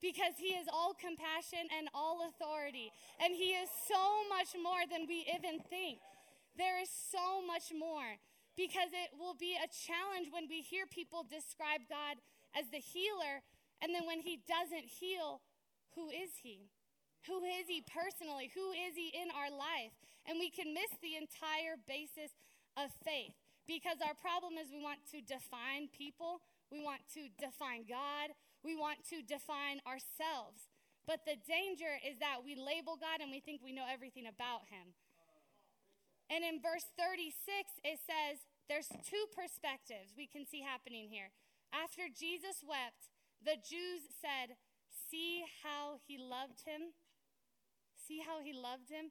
because 0.00 0.40
he 0.40 0.56
is 0.56 0.66
all 0.72 0.96
compassion 0.96 1.68
and 1.76 1.92
all 1.92 2.24
authority. 2.24 2.90
And 3.20 3.36
he 3.36 3.52
is 3.52 3.68
so 3.68 4.24
much 4.32 4.56
more 4.56 4.88
than 4.88 5.04
we 5.06 5.28
even 5.28 5.60
think. 5.68 6.00
There 6.56 6.80
is 6.80 6.88
so 6.88 7.44
much 7.44 7.68
more 7.70 8.16
because 8.56 8.90
it 8.92 9.14
will 9.16 9.36
be 9.36 9.54
a 9.54 9.68
challenge 9.68 10.32
when 10.32 10.48
we 10.48 10.64
hear 10.64 10.88
people 10.88 11.24
describe 11.24 11.86
God 11.88 12.18
as 12.56 12.66
the 12.68 12.82
healer, 12.82 13.46
and 13.78 13.94
then 13.94 14.04
when 14.04 14.20
he 14.20 14.42
doesn't 14.42 14.90
heal, 14.98 15.40
who 15.94 16.10
is 16.10 16.42
he? 16.42 16.68
Who 17.28 17.44
is 17.44 17.68
he 17.68 17.84
personally? 17.86 18.50
Who 18.56 18.72
is 18.72 18.96
he 18.96 19.12
in 19.14 19.30
our 19.30 19.52
life? 19.52 19.94
And 20.30 20.38
we 20.38 20.46
can 20.46 20.70
miss 20.70 20.94
the 21.02 21.18
entire 21.18 21.74
basis 21.90 22.30
of 22.78 22.94
faith 23.02 23.34
because 23.66 23.98
our 23.98 24.14
problem 24.14 24.54
is 24.62 24.70
we 24.70 24.78
want 24.78 25.02
to 25.10 25.18
define 25.18 25.90
people, 25.90 26.38
we 26.70 26.78
want 26.78 27.02
to 27.18 27.26
define 27.34 27.82
God, 27.82 28.30
we 28.62 28.78
want 28.78 29.02
to 29.10 29.26
define 29.26 29.82
ourselves. 29.82 30.70
But 31.02 31.26
the 31.26 31.34
danger 31.34 31.98
is 32.06 32.22
that 32.22 32.46
we 32.46 32.54
label 32.54 32.94
God 32.94 33.18
and 33.18 33.34
we 33.34 33.42
think 33.42 33.58
we 33.58 33.74
know 33.74 33.90
everything 33.90 34.30
about 34.30 34.70
him. 34.70 34.94
And 36.30 36.46
in 36.46 36.62
verse 36.62 36.86
36, 36.94 37.34
it 37.82 37.98
says 37.98 38.46
there's 38.70 38.86
two 39.02 39.26
perspectives 39.34 40.14
we 40.14 40.30
can 40.30 40.46
see 40.46 40.62
happening 40.62 41.10
here. 41.10 41.34
After 41.74 42.06
Jesus 42.06 42.62
wept, 42.62 43.10
the 43.42 43.58
Jews 43.58 44.06
said, 44.22 44.54
See 45.10 45.42
how 45.66 45.98
he 46.06 46.22
loved 46.22 46.62
him? 46.62 46.94
See 47.98 48.22
how 48.22 48.38
he 48.38 48.54
loved 48.54 48.94
him? 48.94 49.10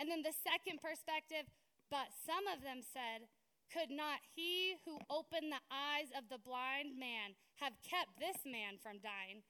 And 0.00 0.08
then 0.08 0.24
the 0.24 0.32
second 0.32 0.80
perspective, 0.80 1.44
but 1.92 2.08
some 2.24 2.48
of 2.48 2.64
them 2.64 2.80
said, 2.80 3.28
Could 3.68 3.92
not 3.92 4.24
he 4.32 4.80
who 4.88 4.96
opened 5.12 5.52
the 5.52 5.60
eyes 5.68 6.08
of 6.16 6.32
the 6.32 6.40
blind 6.40 6.96
man 6.96 7.36
have 7.60 7.76
kept 7.84 8.16
this 8.16 8.40
man 8.48 8.80
from 8.80 9.04
dying. 9.04 9.44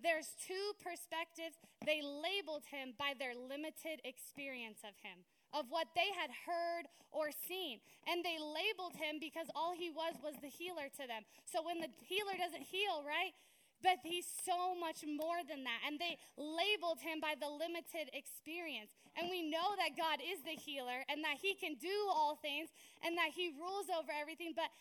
There's 0.00 0.32
two 0.40 0.72
perspectives. 0.80 1.60
They 1.84 2.00
labeled 2.00 2.64
him 2.72 2.96
by 2.96 3.12
their 3.12 3.36
limited 3.36 4.00
experience 4.08 4.80
of 4.82 4.96
him, 5.04 5.28
of 5.52 5.68
what 5.68 5.92
they 5.92 6.08
had 6.16 6.32
heard 6.32 6.88
or 7.12 7.28
seen. 7.28 7.84
And 8.08 8.24
they 8.24 8.40
labeled 8.40 8.96
him 8.96 9.20
because 9.20 9.52
all 9.52 9.76
he 9.76 9.92
was 9.92 10.16
was 10.24 10.34
the 10.40 10.50
healer 10.50 10.88
to 10.96 11.04
them. 11.04 11.28
So 11.44 11.60
when 11.60 11.84
the 11.84 11.92
healer 12.00 12.34
doesn't 12.40 12.64
heal, 12.64 13.04
right? 13.04 13.36
But 13.84 14.00
he's 14.00 14.24
so 14.24 14.72
much 14.72 15.04
more 15.04 15.44
than 15.44 15.68
that. 15.68 15.84
And 15.84 16.00
they 16.00 16.16
labeled 16.40 17.04
him 17.04 17.20
by 17.20 17.36
the 17.36 17.52
limited 17.52 18.08
experience. 18.16 18.96
And 19.12 19.28
we 19.28 19.44
know 19.44 19.76
that 19.76 19.92
God 19.92 20.24
is 20.24 20.40
the 20.40 20.56
healer 20.56 21.04
and 21.12 21.20
that 21.20 21.36
he 21.44 21.52
can 21.52 21.76
do 21.76 21.92
all 22.08 22.40
things 22.40 22.72
and 23.04 23.12
that 23.20 23.36
he 23.36 23.52
rules 23.52 23.92
over 23.92 24.08
everything, 24.08 24.56
but 24.56 24.72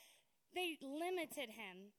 they 0.55 0.79
limited 0.79 1.51
him 1.51 1.91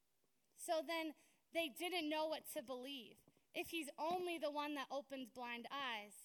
so 0.56 0.80
then 0.80 1.12
they 1.52 1.68
didn't 1.68 2.08
know 2.08 2.26
what 2.26 2.48
to 2.56 2.64
believe. 2.64 3.20
If 3.54 3.68
he's 3.68 3.92
only 4.00 4.40
the 4.40 4.50
one 4.50 4.74
that 4.74 4.88
opens 4.90 5.28
blind 5.28 5.68
eyes, 5.70 6.16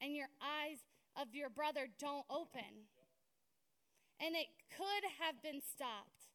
and 0.00 0.14
your 0.14 0.28
eyes 0.40 0.84
of 1.16 1.34
your 1.34 1.48
brother 1.48 1.88
don't 1.98 2.26
open. 2.28 2.88
And 4.20 4.34
it 4.34 4.48
could 4.68 5.04
have 5.20 5.42
been 5.42 5.60
stopped. 5.60 6.28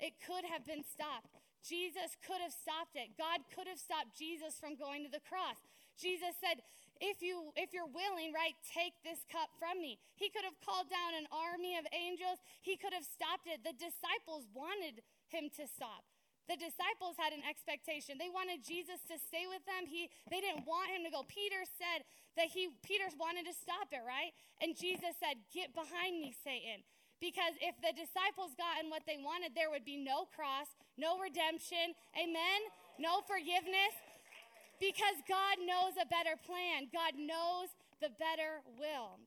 It 0.00 0.14
could 0.24 0.44
have 0.44 0.66
been 0.66 0.84
stopped. 0.84 1.47
Jesus 1.66 2.14
could 2.24 2.40
have 2.40 2.54
stopped 2.54 2.94
it. 2.94 3.14
God 3.18 3.44
could 3.50 3.66
have 3.66 3.78
stopped 3.78 4.16
Jesus 4.16 4.56
from 4.58 4.78
going 4.78 5.04
to 5.04 5.10
the 5.10 5.22
cross. 5.24 5.58
Jesus 5.98 6.38
said, 6.38 6.62
if 6.98 7.22
you 7.22 7.54
if 7.54 7.70
you're 7.70 7.90
willing, 7.90 8.34
right, 8.34 8.58
take 8.66 8.94
this 9.06 9.22
cup 9.30 9.50
from 9.58 9.78
me. 9.78 9.98
He 10.18 10.30
could 10.30 10.42
have 10.42 10.58
called 10.62 10.90
down 10.90 11.14
an 11.14 11.30
army 11.30 11.78
of 11.78 11.86
angels. 11.94 12.42
He 12.62 12.74
could 12.74 12.94
have 12.94 13.06
stopped 13.06 13.46
it. 13.46 13.62
The 13.62 13.74
disciples 13.74 14.50
wanted 14.50 15.02
him 15.30 15.50
to 15.58 15.66
stop. 15.70 16.02
The 16.48 16.56
disciples 16.56 17.20
had 17.20 17.36
an 17.36 17.44
expectation. 17.44 18.16
They 18.16 18.32
wanted 18.32 18.64
Jesus 18.64 19.04
to 19.12 19.20
stay 19.20 19.44
with 19.44 19.60
them. 19.68 19.84
He, 19.84 20.08
they 20.32 20.40
didn't 20.40 20.64
want 20.64 20.88
him 20.88 21.04
to 21.04 21.12
go. 21.12 21.20
Peter 21.28 21.60
said 21.76 22.08
that 22.40 22.48
he, 22.48 22.72
Peter 22.80 23.04
wanted 23.20 23.44
to 23.44 23.52
stop 23.52 23.92
it, 23.92 24.00
right? 24.00 24.32
And 24.64 24.72
Jesus 24.72 25.12
said, 25.20 25.36
Get 25.52 25.76
behind 25.76 26.16
me, 26.16 26.32
Satan. 26.32 26.88
Because 27.18 27.58
if 27.58 27.74
the 27.82 27.90
disciples 27.94 28.54
gotten 28.54 28.90
what 28.90 29.02
they 29.06 29.18
wanted, 29.18 29.54
there 29.54 29.70
would 29.70 29.84
be 29.84 29.98
no 29.98 30.30
cross, 30.30 30.70
no 30.94 31.18
redemption, 31.18 31.98
amen, 32.14 32.60
no 32.98 33.26
forgiveness. 33.26 33.94
Because 34.78 35.18
God 35.26 35.58
knows 35.66 35.98
a 35.98 36.06
better 36.06 36.38
plan, 36.38 36.86
God 36.94 37.18
knows 37.18 37.74
the 37.98 38.14
better 38.14 38.62
will. 38.78 39.18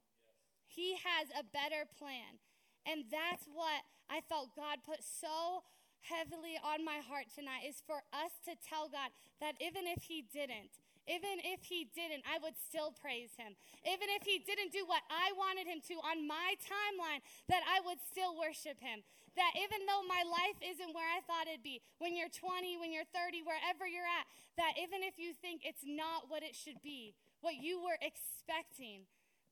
He 0.71 0.95
has 0.95 1.27
a 1.35 1.43
better 1.43 1.83
plan. 1.99 2.39
And 2.87 3.03
that's 3.11 3.43
what 3.51 3.83
I 4.09 4.23
felt 4.25 4.55
God 4.55 4.79
put 4.87 5.03
so 5.03 5.67
heavily 6.01 6.57
on 6.63 6.83
my 6.83 7.03
heart 7.03 7.29
tonight 7.29 7.67
is 7.67 7.83
for 7.85 8.01
us 8.09 8.33
to 8.47 8.57
tell 8.57 8.89
God 8.89 9.13
that 9.39 9.59
even 9.61 9.85
if 9.85 10.07
He 10.07 10.25
didn't, 10.25 10.80
even 11.09 11.41
if 11.41 11.65
He 11.65 11.89
didn't, 11.93 12.25
I 12.25 12.37
would 12.41 12.57
still 12.57 12.93
praise 12.93 13.33
Him. 13.37 13.57
Even 13.85 14.09
if 14.13 14.21
He 14.25 14.41
didn't 14.41 14.73
do 14.73 14.85
what 14.85 15.01
I 15.09 15.33
wanted 15.33 15.65
Him 15.65 15.81
to 15.89 15.95
on 16.05 16.25
my 16.27 16.53
timeline, 16.61 17.25
that 17.49 17.65
I 17.65 17.81
would 17.85 17.97
still 18.01 18.37
worship 18.37 18.77
Him. 18.77 19.01
That 19.39 19.53
even 19.55 19.87
though 19.87 20.03
my 20.05 20.21
life 20.27 20.59
isn't 20.59 20.91
where 20.91 21.07
I 21.07 21.23
thought 21.23 21.47
it'd 21.47 21.63
be, 21.63 21.79
when 21.97 22.13
you're 22.13 22.31
20, 22.31 22.77
when 22.77 22.91
you're 22.91 23.07
30, 23.15 23.41
wherever 23.47 23.87
you're 23.87 24.07
at, 24.07 24.27
that 24.59 24.75
even 24.75 25.01
if 25.01 25.15
you 25.15 25.31
think 25.33 25.63
it's 25.63 25.87
not 25.87 26.27
what 26.27 26.43
it 26.43 26.53
should 26.53 26.83
be, 26.83 27.15
what 27.39 27.57
you 27.57 27.79
were 27.79 27.97
expecting, 28.03 29.07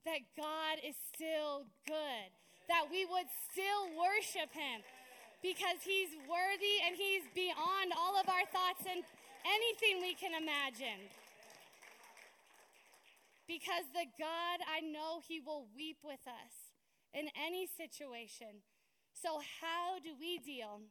that 0.06 0.22
God 0.36 0.84
is 0.84 0.96
still 1.16 1.66
good, 1.88 2.30
that 2.68 2.92
we 2.92 3.08
would 3.08 3.28
still 3.50 3.90
worship 3.96 4.52
Him 4.52 4.84
because 5.42 5.82
He's 5.82 6.12
worthy 6.28 6.76
and 6.86 6.94
He's 6.96 7.26
beyond 7.32 7.96
all 7.96 8.20
of 8.20 8.28
our 8.28 8.46
thoughts 8.52 8.84
and 8.84 9.02
anything 9.48 10.04
we 10.04 10.14
can 10.14 10.36
imagine. 10.36 11.08
Because 13.50 13.90
the 13.98 14.06
God 14.22 14.62
I 14.70 14.86
know 14.86 15.26
He 15.26 15.42
will 15.42 15.66
weep 15.74 15.98
with 16.06 16.22
us 16.30 16.78
in 17.18 17.34
any 17.34 17.66
situation. 17.66 18.62
So, 19.18 19.42
how 19.42 19.98
do 19.98 20.14
we 20.14 20.38
deal? 20.38 20.86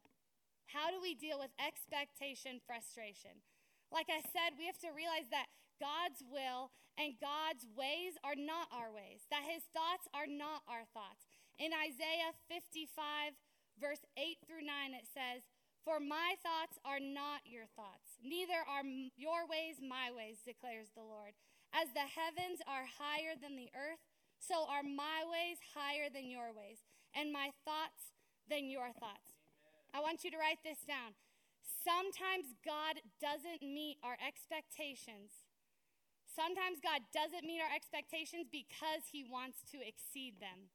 How 0.67 0.91
do 0.91 0.99
we 0.99 1.15
deal 1.15 1.39
with 1.39 1.55
expectation 1.63 2.59
frustration? 2.67 3.47
Like 3.95 4.11
I 4.11 4.27
said, 4.35 4.59
we 4.59 4.67
have 4.67 4.83
to 4.83 4.91
realize 4.91 5.31
that 5.31 5.47
God's 5.79 6.27
will 6.27 6.75
and 6.99 7.15
God's 7.23 7.63
ways 7.79 8.19
are 8.27 8.35
not 8.35 8.67
our 8.75 8.91
ways, 8.91 9.31
that 9.31 9.47
His 9.47 9.63
thoughts 9.71 10.11
are 10.11 10.27
not 10.27 10.67
our 10.67 10.83
thoughts. 10.91 11.31
In 11.63 11.71
Isaiah 11.71 12.35
55, 12.51 13.39
verse 13.79 14.03
8 14.19 14.43
through 14.43 14.67
9, 14.67 14.99
it 14.99 15.07
says, 15.07 15.47
For 15.87 16.03
my 16.03 16.35
thoughts 16.43 16.83
are 16.83 16.99
not 16.99 17.47
your 17.47 17.71
thoughts, 17.79 18.19
neither 18.19 18.67
are 18.67 18.83
your 19.15 19.47
ways 19.47 19.79
my 19.79 20.11
ways, 20.11 20.43
declares 20.43 20.91
the 20.93 21.07
Lord. 21.07 21.39
As 21.79 21.95
the 21.95 22.03
heavens 22.03 22.59
are 22.67 22.91
higher 22.99 23.39
than 23.39 23.55
the 23.55 23.71
earth, 23.71 24.03
so 24.43 24.67
are 24.67 24.83
my 24.83 25.23
ways 25.23 25.63
higher 25.79 26.11
than 26.11 26.27
your 26.27 26.51
ways, 26.51 26.83
and 27.15 27.31
my 27.31 27.55
thoughts 27.63 28.11
than 28.51 28.67
your 28.67 28.91
thoughts. 28.91 29.39
Amen. 29.95 29.95
I 29.95 29.99
want 30.03 30.27
you 30.27 30.35
to 30.35 30.39
write 30.43 30.59
this 30.67 30.83
down. 30.83 31.15
Sometimes 31.63 32.59
God 32.67 32.99
doesn't 33.23 33.63
meet 33.63 34.03
our 34.03 34.19
expectations. 34.19 35.47
Sometimes 36.27 36.83
God 36.83 37.07
doesn't 37.15 37.47
meet 37.47 37.63
our 37.63 37.71
expectations 37.71 38.51
because 38.51 39.07
he 39.15 39.23
wants 39.23 39.63
to 39.71 39.79
exceed 39.79 40.43
them 40.43 40.75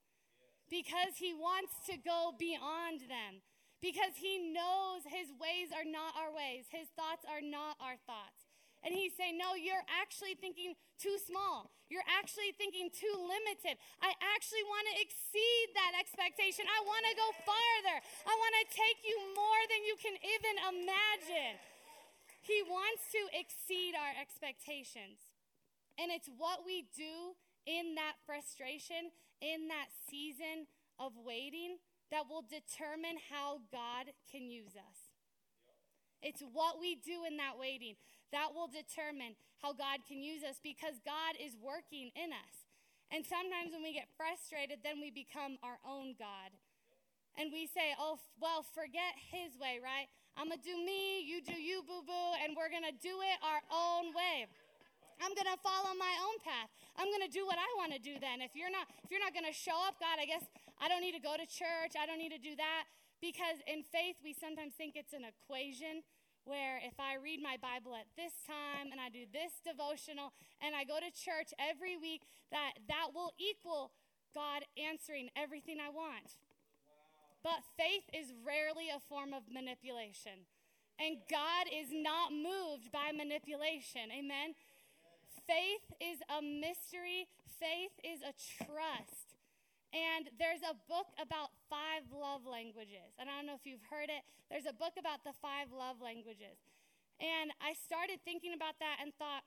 because 0.74 1.22
he 1.22 1.34
wants 1.34 1.74
to 1.86 1.98
go 2.02 2.34
beyond 2.38 3.06
them, 3.06 3.46
because 3.82 4.18
he 4.18 4.54
knows 4.54 5.06
his 5.06 5.30
ways 5.38 5.70
are 5.70 5.86
not 5.86 6.16
our 6.18 6.34
ways, 6.34 6.66
his 6.72 6.88
thoughts 6.96 7.28
are 7.28 7.46
not 7.46 7.76
our 7.78 8.00
thoughts. 8.08 8.43
And 8.84 8.92
he's 8.92 9.16
saying, 9.16 9.40
No, 9.40 9.56
you're 9.56 9.88
actually 9.88 10.36
thinking 10.36 10.76
too 11.00 11.16
small. 11.24 11.72
You're 11.88 12.06
actually 12.08 12.52
thinking 12.60 12.92
too 12.92 13.16
limited. 13.16 13.80
I 14.04 14.12
actually 14.36 14.66
want 14.68 14.86
to 14.92 14.96
exceed 15.00 15.66
that 15.76 15.96
expectation. 15.96 16.68
I 16.68 16.80
want 16.84 17.04
to 17.08 17.14
go 17.16 17.28
farther. 17.48 17.98
I 18.28 18.34
want 18.36 18.54
to 18.60 18.66
take 18.76 19.00
you 19.08 19.18
more 19.36 19.62
than 19.72 19.82
you 19.88 19.96
can 20.00 20.16
even 20.20 20.56
imagine. 20.76 21.56
He 22.44 22.60
wants 22.68 23.08
to 23.16 23.22
exceed 23.32 23.96
our 23.96 24.14
expectations. 24.20 25.32
And 25.96 26.12
it's 26.12 26.28
what 26.28 26.68
we 26.68 26.84
do 26.92 27.40
in 27.64 27.96
that 27.96 28.20
frustration, 28.28 29.16
in 29.40 29.72
that 29.72 29.88
season 30.12 30.68
of 31.00 31.16
waiting, 31.16 31.80
that 32.12 32.28
will 32.28 32.44
determine 32.44 33.16
how 33.32 33.64
God 33.72 34.12
can 34.28 34.52
use 34.52 34.76
us. 34.76 35.14
It's 36.22 36.42
what 36.42 36.80
we 36.80 36.96
do 36.96 37.24
in 37.24 37.38
that 37.38 37.56
waiting 37.60 37.96
that 38.34 38.52
will 38.52 38.68
determine 38.68 39.38
how 39.62 39.72
God 39.72 40.04
can 40.04 40.20
use 40.20 40.44
us 40.44 40.60
because 40.60 41.00
God 41.06 41.40
is 41.40 41.56
working 41.56 42.12
in 42.18 42.34
us. 42.34 42.68
And 43.14 43.22
sometimes 43.22 43.72
when 43.72 43.86
we 43.86 43.94
get 43.94 44.10
frustrated, 44.18 44.82
then 44.82 44.98
we 44.98 45.14
become 45.14 45.62
our 45.62 45.78
own 45.86 46.18
God. 46.18 46.50
And 47.38 47.54
we 47.54 47.70
say, 47.70 47.94
oh, 47.98 48.18
well, 48.42 48.66
forget 48.66 49.18
his 49.30 49.58
way, 49.58 49.78
right? 49.82 50.10
I'm 50.34 50.50
going 50.50 50.62
to 50.62 50.66
do 50.66 50.78
me, 50.82 51.22
you 51.22 51.42
do 51.46 51.54
you, 51.54 51.86
boo 51.86 52.02
boo, 52.06 52.30
and 52.42 52.58
we're 52.58 52.74
going 52.74 52.86
to 52.86 52.98
do 52.98 53.22
it 53.22 53.38
our 53.46 53.62
own 53.70 54.14
way. 54.18 54.50
I'm 55.22 55.34
going 55.38 55.50
to 55.50 55.58
follow 55.62 55.94
my 55.94 56.14
own 56.26 56.42
path. 56.42 56.74
I'm 56.98 57.10
going 57.14 57.22
to 57.22 57.30
do 57.30 57.46
what 57.46 57.62
I 57.62 57.70
want 57.78 57.94
to 57.94 58.02
do 58.02 58.18
then. 58.18 58.42
If 58.42 58.58
you're 58.58 58.74
not 58.74 58.90
if 59.06 59.14
you're 59.14 59.22
not 59.22 59.32
going 59.32 59.46
to 59.46 59.54
show 59.54 59.78
up, 59.86 60.02
God, 60.02 60.18
I 60.18 60.26
guess 60.26 60.44
I 60.82 60.90
don't 60.90 61.06
need 61.06 61.14
to 61.14 61.22
go 61.22 61.38
to 61.38 61.46
church. 61.46 61.94
I 61.94 62.10
don't 62.10 62.18
need 62.18 62.34
to 62.34 62.42
do 62.42 62.58
that 62.58 62.90
because 63.22 63.62
in 63.70 63.86
faith 63.86 64.18
we 64.26 64.34
sometimes 64.34 64.74
think 64.74 64.98
it's 64.98 65.14
an 65.14 65.24
equation 65.24 66.02
where 66.46 66.80
if 66.84 67.00
I 67.00 67.16
read 67.22 67.42
my 67.42 67.56
Bible 67.58 67.96
at 67.96 68.08
this 68.16 68.34
time 68.46 68.92
and 68.92 69.00
I 69.00 69.10
do 69.10 69.26
this 69.32 69.64
devotional 69.64 70.34
and 70.60 70.76
I 70.76 70.84
go 70.84 71.00
to 71.00 71.12
church 71.12 71.56
every 71.60 71.96
week, 71.96 72.24
that 72.52 72.80
that 72.88 73.16
will 73.16 73.32
equal 73.40 73.92
God 74.36 74.64
answering 74.76 75.30
everything 75.36 75.78
I 75.80 75.90
want. 75.90 76.36
But 77.44 77.64
faith 77.78 78.08
is 78.14 78.32
rarely 78.44 78.88
a 78.90 79.00
form 79.00 79.34
of 79.34 79.44
manipulation. 79.52 80.48
And 81.00 81.18
God 81.30 81.68
is 81.68 81.90
not 81.92 82.32
moved 82.32 82.92
by 82.92 83.12
manipulation. 83.12 84.12
Amen. 84.12 84.56
Faith 85.48 85.92
is 86.00 86.20
a 86.32 86.42
mystery, 86.42 87.28
faith 87.60 87.92
is 88.04 88.22
a 88.22 88.32
trust. 88.64 89.23
And 89.94 90.26
there's 90.42 90.66
a 90.66 90.74
book 90.90 91.14
about 91.22 91.54
five 91.70 92.10
love 92.10 92.50
languages. 92.50 93.14
And 93.22 93.30
I 93.30 93.38
don't 93.38 93.46
know 93.46 93.54
if 93.54 93.70
you've 93.70 93.86
heard 93.94 94.10
it. 94.10 94.26
There's 94.50 94.66
a 94.66 94.74
book 94.74 94.98
about 94.98 95.22
the 95.22 95.38
five 95.38 95.70
love 95.70 96.02
languages. 96.02 96.58
And 97.22 97.54
I 97.62 97.78
started 97.78 98.18
thinking 98.26 98.58
about 98.58 98.82
that 98.82 98.98
and 98.98 99.14
thought, 99.22 99.46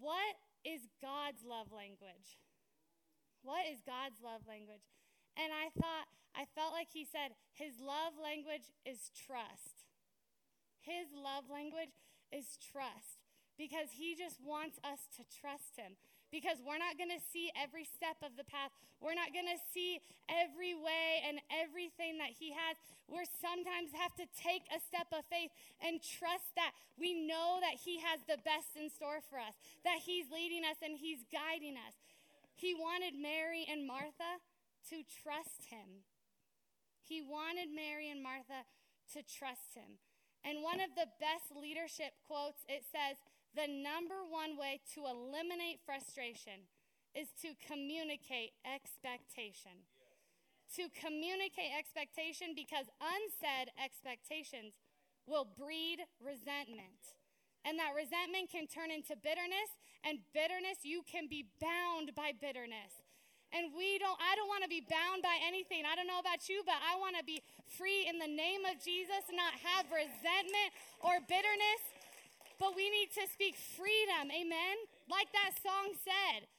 what 0.00 0.40
is 0.64 0.88
God's 1.04 1.44
love 1.44 1.68
language? 1.68 2.40
What 3.44 3.68
is 3.68 3.84
God's 3.84 4.24
love 4.24 4.48
language? 4.48 4.88
And 5.36 5.52
I 5.52 5.68
thought, 5.76 6.08
I 6.32 6.48
felt 6.56 6.72
like 6.72 6.88
he 6.88 7.04
said, 7.04 7.36
his 7.52 7.76
love 7.76 8.16
language 8.16 8.72
is 8.88 9.12
trust. 9.12 9.84
His 10.80 11.12
love 11.12 11.52
language 11.52 11.92
is 12.32 12.56
trust 12.56 13.20
because 13.60 14.00
he 14.00 14.16
just 14.16 14.40
wants 14.40 14.80
us 14.80 15.12
to 15.20 15.28
trust 15.28 15.76
him 15.76 16.00
because 16.28 16.60
we're 16.60 16.80
not 16.80 17.00
going 17.00 17.12
to 17.12 17.22
see 17.32 17.48
every 17.56 17.88
step 17.88 18.20
of 18.20 18.36
the 18.36 18.44
path. 18.44 18.72
We're 19.00 19.16
not 19.16 19.32
going 19.32 19.48
to 19.48 19.60
see 19.72 20.00
every 20.28 20.76
way 20.76 21.24
and 21.24 21.40
everything 21.48 22.20
that 22.20 22.36
He 22.36 22.52
has. 22.52 22.76
We 23.08 23.24
sometimes 23.40 23.96
have 23.96 24.12
to 24.20 24.26
take 24.36 24.68
a 24.68 24.80
step 24.80 25.08
of 25.12 25.24
faith 25.32 25.48
and 25.80 26.00
trust 26.04 26.52
that 26.60 26.76
we 27.00 27.16
know 27.16 27.60
that 27.64 27.80
He 27.80 28.00
has 28.04 28.20
the 28.28 28.40
best 28.44 28.76
in 28.76 28.92
store 28.92 29.24
for 29.24 29.40
us, 29.40 29.56
that 29.88 30.04
He's 30.04 30.28
leading 30.28 30.64
us 30.68 30.78
and 30.84 31.00
He's 31.00 31.24
guiding 31.32 31.80
us. 31.80 31.96
He 32.52 32.76
wanted 32.76 33.16
Mary 33.16 33.64
and 33.64 33.86
Martha 33.86 34.42
to 34.92 35.06
trust 35.06 35.72
Him. 35.72 36.04
He 37.00 37.24
wanted 37.24 37.72
Mary 37.72 38.12
and 38.12 38.20
Martha 38.20 38.68
to 39.16 39.24
trust 39.24 39.72
Him. 39.72 39.96
And 40.44 40.62
one 40.62 40.80
of 40.80 40.94
the 40.94 41.08
best 41.18 41.50
leadership 41.54 42.14
quotes, 42.26 42.62
it 42.68 42.84
says, 42.88 43.18
the 43.56 43.68
number 43.68 44.20
one 44.28 44.56
way 44.56 44.80
to 44.94 45.08
eliminate 45.08 45.80
frustration 45.84 46.68
is 47.16 47.32
to 47.42 47.56
communicate 47.64 48.52
expectation. 48.62 49.84
To 50.76 50.92
communicate 50.92 51.72
expectation 51.72 52.52
because 52.52 52.92
unsaid 53.00 53.72
expectations 53.80 54.76
will 55.24 55.48
breed 55.48 56.04
resentment. 56.20 57.16
And 57.64 57.76
that 57.80 57.96
resentment 57.96 58.52
can 58.52 58.68
turn 58.68 58.92
into 58.92 59.18
bitterness, 59.18 59.68
and 60.06 60.22
bitterness, 60.32 60.86
you 60.86 61.02
can 61.04 61.26
be 61.26 61.44
bound 61.58 62.14
by 62.14 62.32
bitterness. 62.32 63.02
And 63.50 63.72
we 63.72 63.96
don't, 63.96 64.16
I 64.20 64.36
don't 64.36 64.48
want 64.48 64.62
to 64.62 64.70
be 64.70 64.84
bound 64.84 65.24
by 65.24 65.36
anything. 65.40 65.88
I 65.88 65.96
don't 65.96 66.06
know 66.06 66.20
about 66.20 66.46
you, 66.52 66.60
but 66.68 66.76
I 66.84 67.00
want 67.00 67.16
to 67.16 67.24
be 67.24 67.40
free 67.64 68.04
in 68.04 68.20
the 68.20 68.28
name 68.28 68.68
of 68.68 68.76
Jesus, 68.76 69.24
not 69.32 69.56
have 69.56 69.88
resentment 69.88 70.70
or 71.00 71.16
bitterness 71.24 71.82
but 72.58 72.74
we 72.74 72.90
need 72.90 73.14
to 73.14 73.24
speak 73.30 73.54
freedom. 73.54 74.30
Amen. 74.34 74.76
Like 75.06 75.30
that 75.32 75.54
song 75.62 75.94
said, 76.02 76.50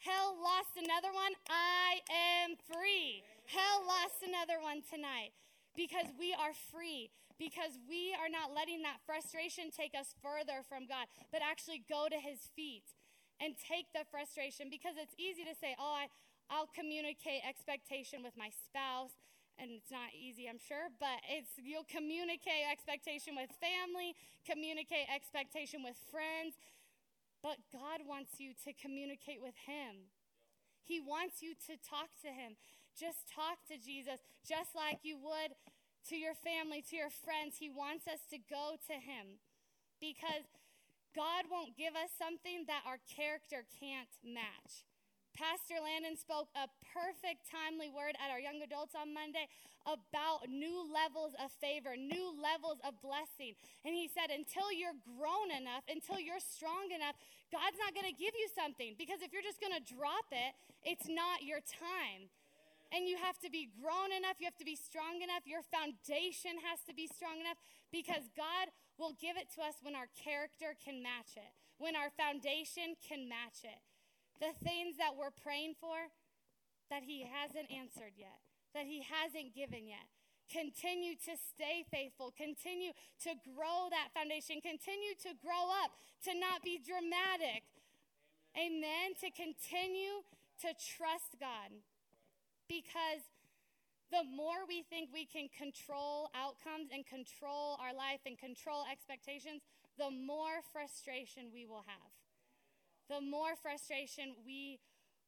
hell 0.00 0.34
lost 0.40 0.74
another 0.76 1.12
one. 1.12 1.36
I 1.48 2.00
am 2.08 2.56
free. 2.56 3.22
Hell 3.46 3.84
lost 3.84 4.24
another 4.24 4.58
one 4.58 4.80
tonight 4.80 5.36
because 5.76 6.08
we 6.16 6.32
are 6.32 6.56
free, 6.72 7.12
because 7.36 7.76
we 7.84 8.16
are 8.16 8.32
not 8.32 8.56
letting 8.56 8.80
that 8.88 9.04
frustration 9.04 9.68
take 9.68 9.92
us 9.92 10.16
further 10.24 10.64
from 10.64 10.88
God, 10.88 11.06
but 11.28 11.44
actually 11.44 11.84
go 11.84 12.08
to 12.08 12.16
His 12.16 12.48
feet 12.56 12.96
and 13.36 13.52
take 13.58 13.92
the 13.92 14.08
frustration 14.08 14.72
because 14.72 14.96
it's 14.96 15.12
easy 15.20 15.44
to 15.44 15.52
say, 15.52 15.76
oh, 15.76 15.92
I, 15.92 16.08
I'll 16.48 16.70
communicate 16.72 17.44
expectation 17.44 18.22
with 18.22 18.38
my 18.38 18.48
spouse 18.48 19.12
and 19.58 19.70
it's 19.70 19.90
not 19.90 20.10
easy, 20.14 20.50
I'm 20.50 20.58
sure, 20.58 20.90
but 20.98 21.22
it's 21.30 21.54
you'll 21.58 21.86
communicate 21.86 22.66
expectation 22.66 23.38
with 23.38 23.50
family, 23.62 24.14
communicate 24.42 25.06
expectation 25.08 25.82
with 25.82 25.96
friends, 26.10 26.58
but 27.42 27.60
God 27.70 28.02
wants 28.08 28.40
you 28.40 28.56
to 28.66 28.72
communicate 28.74 29.38
with 29.38 29.54
him. 29.68 30.10
He 30.82 31.00
wants 31.00 31.40
you 31.40 31.54
to 31.68 31.80
talk 31.80 32.12
to 32.24 32.28
him. 32.28 32.56
Just 32.92 33.26
talk 33.28 33.62
to 33.68 33.76
Jesus 33.80 34.20
just 34.46 34.76
like 34.76 35.02
you 35.02 35.16
would 35.18 35.56
to 36.08 36.16
your 36.16 36.34
family, 36.34 36.84
to 36.90 36.96
your 36.96 37.10
friends. 37.10 37.56
He 37.58 37.70
wants 37.70 38.06
us 38.06 38.20
to 38.30 38.38
go 38.38 38.76
to 38.86 38.96
him 38.96 39.40
because 40.00 40.44
God 41.16 41.46
won't 41.50 41.76
give 41.76 41.94
us 41.96 42.12
something 42.12 42.66
that 42.66 42.84
our 42.84 42.98
character 43.08 43.64
can't 43.80 44.12
match. 44.20 44.84
Pastor 45.34 45.82
Landon 45.82 46.14
spoke 46.14 46.46
a 46.54 46.70
perfect, 46.94 47.42
timely 47.50 47.90
word 47.90 48.14
at 48.22 48.30
our 48.30 48.38
young 48.38 48.62
adults 48.62 48.94
on 48.94 49.10
Monday 49.10 49.50
about 49.82 50.46
new 50.46 50.86
levels 50.86 51.34
of 51.42 51.50
favor, 51.58 51.98
new 51.98 52.30
levels 52.38 52.78
of 52.86 52.94
blessing. 53.02 53.58
And 53.82 53.98
he 53.98 54.06
said, 54.06 54.30
until 54.30 54.70
you're 54.70 54.94
grown 55.02 55.50
enough, 55.50 55.82
until 55.90 56.22
you're 56.22 56.38
strong 56.38 56.94
enough, 56.94 57.18
God's 57.50 57.74
not 57.82 57.98
going 57.98 58.06
to 58.06 58.14
give 58.14 58.32
you 58.38 58.46
something 58.54 58.94
because 58.94 59.26
if 59.26 59.34
you're 59.34 59.44
just 59.44 59.58
going 59.58 59.74
to 59.74 59.82
drop 59.82 60.30
it, 60.30 60.54
it's 60.86 61.10
not 61.10 61.42
your 61.42 61.58
time. 61.66 62.30
And 62.94 63.10
you 63.10 63.18
have 63.18 63.34
to 63.42 63.50
be 63.50 63.74
grown 63.74 64.14
enough, 64.14 64.38
you 64.38 64.46
have 64.46 64.60
to 64.62 64.68
be 64.68 64.78
strong 64.78 65.18
enough, 65.18 65.42
your 65.50 65.66
foundation 65.66 66.62
has 66.62 66.78
to 66.86 66.94
be 66.94 67.10
strong 67.10 67.42
enough 67.42 67.58
because 67.90 68.22
God 68.38 68.70
will 69.02 69.18
give 69.18 69.34
it 69.34 69.50
to 69.58 69.66
us 69.66 69.82
when 69.82 69.98
our 69.98 70.06
character 70.14 70.78
can 70.78 71.02
match 71.02 71.34
it, 71.34 71.50
when 71.82 71.98
our 71.98 72.14
foundation 72.14 72.94
can 73.02 73.26
match 73.26 73.66
it 73.66 73.82
the 74.40 74.52
things 74.62 74.96
that 74.98 75.14
we're 75.16 75.34
praying 75.34 75.74
for 75.80 76.10
that 76.90 77.02
He 77.02 77.26
hasn't 77.26 77.70
answered 77.70 78.14
yet, 78.16 78.38
that 78.74 78.86
He 78.86 79.02
hasn't 79.02 79.54
given 79.54 79.86
yet. 79.86 80.06
Continue 80.52 81.16
to 81.24 81.34
stay 81.40 81.88
faithful. 81.88 82.32
Continue 82.36 82.92
to 83.24 83.32
grow 83.56 83.88
that 83.88 84.12
foundation. 84.12 84.60
Continue 84.60 85.16
to 85.24 85.32
grow 85.40 85.72
up, 85.82 85.96
to 86.28 86.36
not 86.36 86.60
be 86.60 86.76
dramatic. 86.76 87.64
Amen. 88.54 88.84
Amen. 88.84 89.08
To 89.24 89.28
continue 89.32 90.22
to 90.60 90.70
trust 90.76 91.40
God. 91.40 91.72
Because 92.68 93.24
the 94.12 94.22
more 94.22 94.62
we 94.68 94.84
think 94.86 95.10
we 95.12 95.24
can 95.24 95.48
control 95.50 96.30
outcomes 96.36 96.92
and 96.92 97.02
control 97.02 97.80
our 97.80 97.96
life 97.96 98.22
and 98.28 98.38
control 98.38 98.84
expectations, 98.86 99.64
the 99.98 100.10
more 100.10 100.62
frustration 100.70 101.50
we 101.52 101.66
will 101.66 101.84
have 101.88 102.12
the 103.08 103.20
more 103.20 103.56
frustration 103.56 104.34
we 104.46 104.80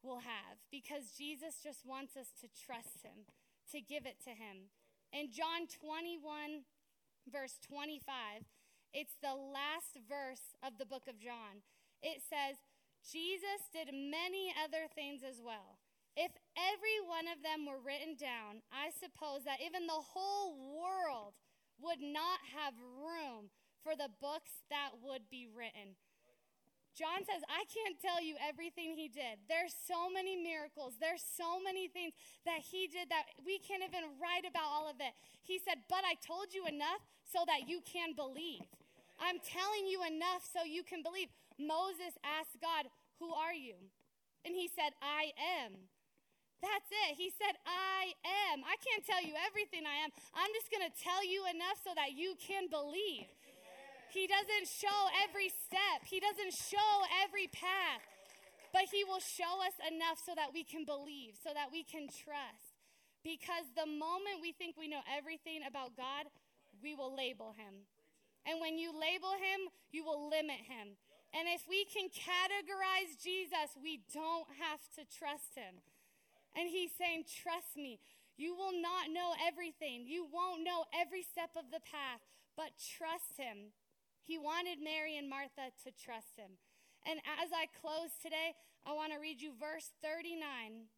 will 0.03 0.21
have 0.21 0.63
because 0.71 1.17
Jesus 1.17 1.61
just 1.63 1.85
wants 1.85 2.17
us 2.17 2.33
to 2.41 2.49
trust 2.49 3.03
him, 3.03 3.27
to 3.73 3.81
give 3.81 4.07
it 4.07 4.23
to 4.25 4.31
him. 4.31 4.71
In 5.13 5.33
John 5.33 5.67
21, 5.69 6.67
verse 7.31 7.59
25, 7.67 8.47
it's 8.93 9.19
the 9.21 9.35
last 9.35 10.01
verse 10.09 10.55
of 10.63 10.79
the 10.79 10.87
book 10.87 11.05
of 11.09 11.21
John. 11.21 11.67
It 12.03 12.23
says, 12.23 12.57
Jesus 13.05 13.69
did 13.71 13.93
many 13.93 14.55
other 14.57 14.89
things 14.89 15.23
as 15.23 15.43
well. 15.43 15.79
If 16.17 16.33
every 16.57 16.99
one 17.05 17.29
of 17.29 17.45
them 17.45 17.69
were 17.69 17.83
written 17.83 18.17
down, 18.17 18.65
I 18.73 18.89
suppose 18.89 19.45
that 19.45 19.61
even 19.61 19.85
the 19.85 20.01
whole 20.01 20.57
world 20.57 21.37
would 21.77 22.01
not 22.01 22.41
have 22.57 22.73
room 22.81 23.53
for 23.85 23.93
the 23.93 24.09
books 24.09 24.65
that 24.73 24.97
would 25.05 25.29
be 25.29 25.45
written. 25.45 26.01
John 26.97 27.21
says, 27.29 27.45
I 27.53 27.69
can't 27.69 28.01
tell 28.01 28.25
you 28.25 28.41
everything 28.41 28.97
he 28.97 29.13
did. 29.13 29.37
There's 29.53 29.77
so 29.77 30.09
many 30.09 30.33
miracles. 30.33 30.97
There's 30.97 31.21
so 31.21 31.61
many 31.61 31.93
things 31.93 32.17
that 32.49 32.65
he 32.65 32.89
did 32.89 33.13
that 33.13 33.29
we 33.45 33.61
can't 33.61 33.85
even 33.85 34.17
write 34.17 34.49
about 34.49 34.65
all 34.73 34.89
of 34.89 34.97
it. 35.05 35.13
He 35.45 35.61
said, 35.61 35.85
But 35.93 36.09
I 36.09 36.17
told 36.25 36.57
you 36.57 36.65
enough 36.65 37.05
so 37.29 37.45
that 37.45 37.69
you 37.69 37.85
can 37.85 38.17
believe. 38.17 38.65
I'm 39.21 39.45
telling 39.45 39.85
you 39.85 40.09
enough 40.09 40.41
so 40.49 40.65
you 40.65 40.81
can 40.81 41.05
believe. 41.05 41.29
Moses 41.61 42.17
asked 42.25 42.57
God, 42.65 42.89
Who 43.21 43.29
are 43.29 43.53
you? 43.53 43.77
And 44.49 44.57
he 44.57 44.65
said, 44.65 44.97
I 45.05 45.37
am. 45.61 45.77
That's 46.65 46.89
it. 46.89 47.21
He 47.21 47.29
said, 47.29 47.61
I 47.69 48.17
am. 48.49 48.65
I 48.65 48.81
can't 48.81 49.05
tell 49.05 49.21
you 49.21 49.37
everything 49.45 49.85
I 49.85 50.01
am. 50.01 50.11
I'm 50.33 50.49
just 50.57 50.73
going 50.73 50.89
to 50.89 50.95
tell 50.97 51.21
you 51.21 51.45
enough 51.53 51.77
so 51.85 51.93
that 51.93 52.17
you 52.17 52.33
can 52.41 52.73
believe. 52.73 53.29
He 54.13 54.27
doesn't 54.27 54.67
show 54.71 55.01
every 55.27 55.51
step, 55.51 56.07
He 56.07 56.21
doesn't 56.21 56.55
show 56.55 56.93
every 57.27 57.49
path, 57.49 58.05
but 58.73 58.87
He 58.91 59.05
will 59.05 59.23
show 59.23 59.63
us 59.65 59.77
enough 59.87 60.19
so 60.25 60.33
that 60.35 60.55
we 60.55 60.65
can 60.65 60.85
believe, 60.85 61.35
so 61.43 61.51
that 61.53 61.71
we 61.73 61.83
can 61.83 62.07
trust. 62.07 62.77
Because 63.27 63.67
the 63.75 63.91
moment 63.91 64.39
we 64.39 64.55
think 64.55 64.79
we 64.79 64.87
know 64.87 65.03
everything 65.11 65.67
about 65.67 65.99
God, 65.99 66.31
we 66.79 66.95
will 66.95 67.11
label 67.11 67.55
Him. 67.59 67.87
And 68.47 68.63
when 68.63 68.79
you 68.79 68.95
label 68.95 69.35
Him, 69.35 69.67
you 69.91 70.07
will 70.07 70.31
limit 70.31 70.63
Him. 70.63 70.95
And 71.35 71.51
if 71.51 71.67
we 71.67 71.83
can 71.91 72.07
categorize 72.07 73.19
Jesus, 73.19 73.75
we 73.83 74.07
don't 74.15 74.47
have 74.63 74.79
to 74.95 75.03
trust 75.11 75.59
Him. 75.59 75.83
And 76.55 76.71
He's 76.71 76.95
saying, 76.95 77.27
Trust 77.27 77.75
me. 77.75 77.99
You 78.37 78.55
will 78.55 78.77
not 78.77 79.09
know 79.11 79.33
everything. 79.49 80.05
You 80.05 80.29
won't 80.29 80.63
know 80.63 80.85
every 80.93 81.25
step 81.25 81.57
of 81.57 81.73
the 81.73 81.81
path, 81.81 82.21
but 82.55 82.77
trust 82.77 83.41
Him. 83.41 83.73
He 84.27 84.37
wanted 84.37 84.83
Mary 84.83 85.17
and 85.17 85.31
Martha 85.31 85.71
to 85.87 85.95
trust 85.95 86.35
him. 86.35 86.59
And 87.07 87.23
as 87.23 87.55
I 87.55 87.71
close 87.71 88.19
today, 88.19 88.59
I 88.83 88.91
want 88.91 89.15
to 89.15 89.23
read 89.23 89.41
you 89.41 89.55
verse 89.55 89.95
39. 90.03 90.91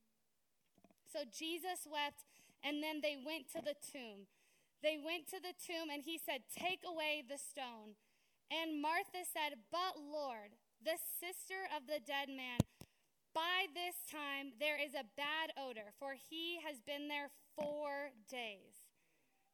So 1.05 1.29
Jesus 1.29 1.85
wept, 1.85 2.25
and 2.65 2.83
then 2.83 3.05
they 3.05 3.21
went 3.21 3.53
to 3.53 3.61
the 3.61 3.77
tomb. 3.77 4.33
They 4.81 4.97
went 4.97 5.29
to 5.29 5.41
the 5.41 5.53
tomb, 5.53 5.93
and 5.93 6.01
he 6.01 6.17
said, 6.17 6.49
Take 6.49 6.81
away 6.89 7.21
the 7.21 7.37
stone. 7.37 8.01
And 8.49 8.81
Martha 8.81 9.29
said, 9.29 9.61
But 9.69 10.01
Lord, 10.01 10.57
the 10.81 10.97
sister 10.97 11.69
of 11.69 11.85
the 11.85 12.01
dead 12.01 12.33
man, 12.33 12.65
by 13.37 13.69
this 13.77 14.09
time 14.09 14.57
there 14.57 14.81
is 14.81 14.97
a 14.97 15.09
bad 15.21 15.53
odor, 15.61 15.93
for 16.01 16.17
he 16.17 16.65
has 16.65 16.81
been 16.81 17.09
there 17.09 17.29
four 17.53 18.17
days. 18.31 18.78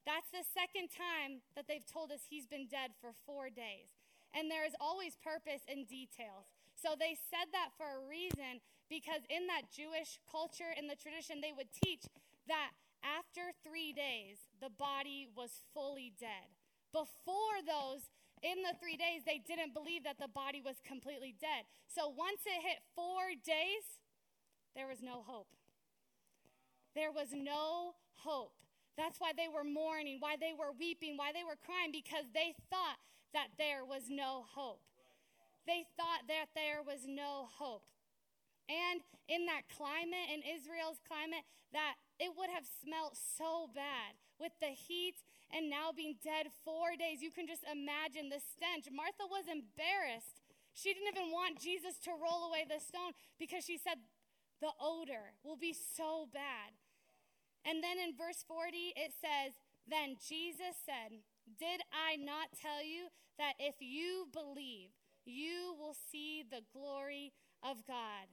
That's 0.04 0.28
the 0.28 0.44
second 0.44 0.92
time 0.92 1.40
that 1.56 1.64
they've 1.66 1.84
told 1.84 2.12
us 2.12 2.28
he's 2.28 2.46
been 2.46 2.68
dead 2.68 2.92
for 3.00 3.16
four 3.24 3.48
days. 3.48 3.96
And 4.36 4.50
there 4.50 4.66
is 4.68 4.76
always 4.80 5.16
purpose 5.16 5.64
in 5.64 5.88
details. 5.88 6.52
So 6.76 6.92
they 6.92 7.16
said 7.16 7.48
that 7.56 7.72
for 7.80 7.88
a 7.88 8.04
reason 8.04 8.60
because 8.92 9.24
in 9.32 9.48
that 9.48 9.72
Jewish 9.72 10.20
culture, 10.28 10.74
in 10.76 10.86
the 10.86 10.98
tradition, 10.98 11.40
they 11.40 11.56
would 11.56 11.72
teach 11.72 12.04
that 12.48 12.76
after 13.00 13.52
three 13.64 13.92
days, 13.92 14.44
the 14.60 14.68
body 14.68 15.28
was 15.36 15.64
fully 15.72 16.12
dead. 16.18 16.52
Before 16.92 17.60
those, 17.64 18.08
in 18.42 18.60
the 18.60 18.76
three 18.76 18.96
days, 18.96 19.24
they 19.24 19.40
didn't 19.40 19.72
believe 19.72 20.04
that 20.04 20.20
the 20.20 20.28
body 20.28 20.60
was 20.60 20.76
completely 20.84 21.34
dead. 21.40 21.64
So 21.88 22.08
once 22.08 22.44
it 22.44 22.60
hit 22.60 22.84
four 22.94 23.32
days, 23.44 24.00
there 24.76 24.88
was 24.88 25.00
no 25.00 25.24
hope. 25.24 25.48
There 26.94 27.12
was 27.12 27.32
no 27.32 27.94
hope. 28.20 28.63
That's 28.96 29.18
why 29.18 29.32
they 29.34 29.50
were 29.50 29.64
mourning, 29.66 30.18
why 30.20 30.36
they 30.38 30.54
were 30.54 30.70
weeping, 30.70 31.16
why 31.16 31.32
they 31.34 31.42
were 31.42 31.58
crying, 31.58 31.90
because 31.90 32.30
they 32.30 32.54
thought 32.70 32.98
that 33.34 33.50
there 33.58 33.84
was 33.84 34.06
no 34.06 34.46
hope. 34.46 34.82
They 35.66 35.84
thought 35.98 36.28
that 36.28 36.54
there 36.54 36.84
was 36.84 37.08
no 37.08 37.50
hope. 37.50 37.82
And 38.70 39.02
in 39.28 39.46
that 39.46 39.68
climate, 39.68 40.30
in 40.32 40.40
Israel's 40.46 41.02
climate, 41.04 41.44
that 41.72 41.98
it 42.22 42.32
would 42.38 42.48
have 42.48 42.64
smelt 42.64 43.18
so 43.18 43.68
bad 43.74 44.14
with 44.38 44.52
the 44.60 44.72
heat 44.72 45.18
and 45.50 45.68
now 45.68 45.90
being 45.90 46.16
dead 46.22 46.48
four 46.64 46.94
days. 46.94 47.20
You 47.20 47.34
can 47.34 47.46
just 47.46 47.66
imagine 47.66 48.30
the 48.30 48.40
stench. 48.40 48.86
Martha 48.94 49.26
was 49.26 49.50
embarrassed. 49.50 50.40
She 50.72 50.94
didn't 50.94 51.10
even 51.10 51.34
want 51.34 51.58
Jesus 51.58 51.98
to 52.06 52.14
roll 52.14 52.46
away 52.46 52.64
the 52.66 52.80
stone 52.80 53.12
because 53.38 53.64
she 53.64 53.78
said 53.78 53.98
the 54.62 54.72
odor 54.80 55.34
will 55.42 55.58
be 55.58 55.74
so 55.74 56.26
bad. 56.32 56.72
And 57.64 57.82
then 57.82 57.96
in 57.96 58.12
verse 58.16 58.44
40, 58.46 58.92
it 58.96 59.12
says, 59.16 59.56
Then 59.88 60.16
Jesus 60.20 60.76
said, 60.84 61.16
Did 61.58 61.80
I 61.92 62.16
not 62.16 62.52
tell 62.52 62.84
you 62.84 63.08
that 63.38 63.56
if 63.58 63.76
you 63.80 64.28
believe, 64.32 64.92
you 65.24 65.74
will 65.78 65.96
see 66.12 66.44
the 66.44 66.60
glory 66.72 67.32
of 67.64 67.80
God? 67.88 68.28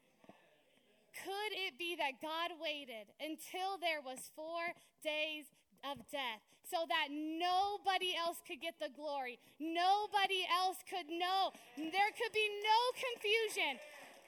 Could 1.23 1.51
it 1.67 1.75
be 1.77 1.95
that 1.95 2.23
God 2.23 2.55
waited 2.59 3.11
until 3.19 3.79
there 3.79 3.99
was 4.03 4.31
four 4.35 4.71
days 5.03 5.47
of 5.83 5.99
death 6.11 6.39
so 6.63 6.87
that 6.87 7.11
nobody 7.11 8.15
else 8.15 8.39
could 8.47 8.59
get 8.59 8.79
the 8.79 8.91
glory? 8.95 9.39
Nobody 9.59 10.47
else 10.47 10.79
could 10.87 11.07
know. 11.11 11.51
There 11.75 12.11
could 12.15 12.33
be 12.35 12.47
no 12.63 12.79
confusion, 12.95 13.79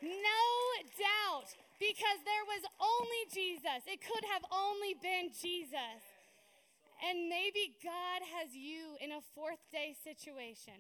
no 0.04 0.44
doubt 1.00 1.56
because 1.84 2.20
there 2.24 2.48
was 2.48 2.64
only 2.80 3.24
Jesus. 3.28 3.84
It 3.84 4.00
could 4.00 4.24
have 4.32 4.48
only 4.48 4.96
been 4.96 5.36
Jesus. 5.36 6.00
And 7.04 7.28
maybe 7.28 7.76
God 7.84 8.24
has 8.40 8.56
you 8.56 8.96
in 9.04 9.12
a 9.12 9.20
fourth 9.36 9.60
day 9.68 9.92
situation 9.92 10.80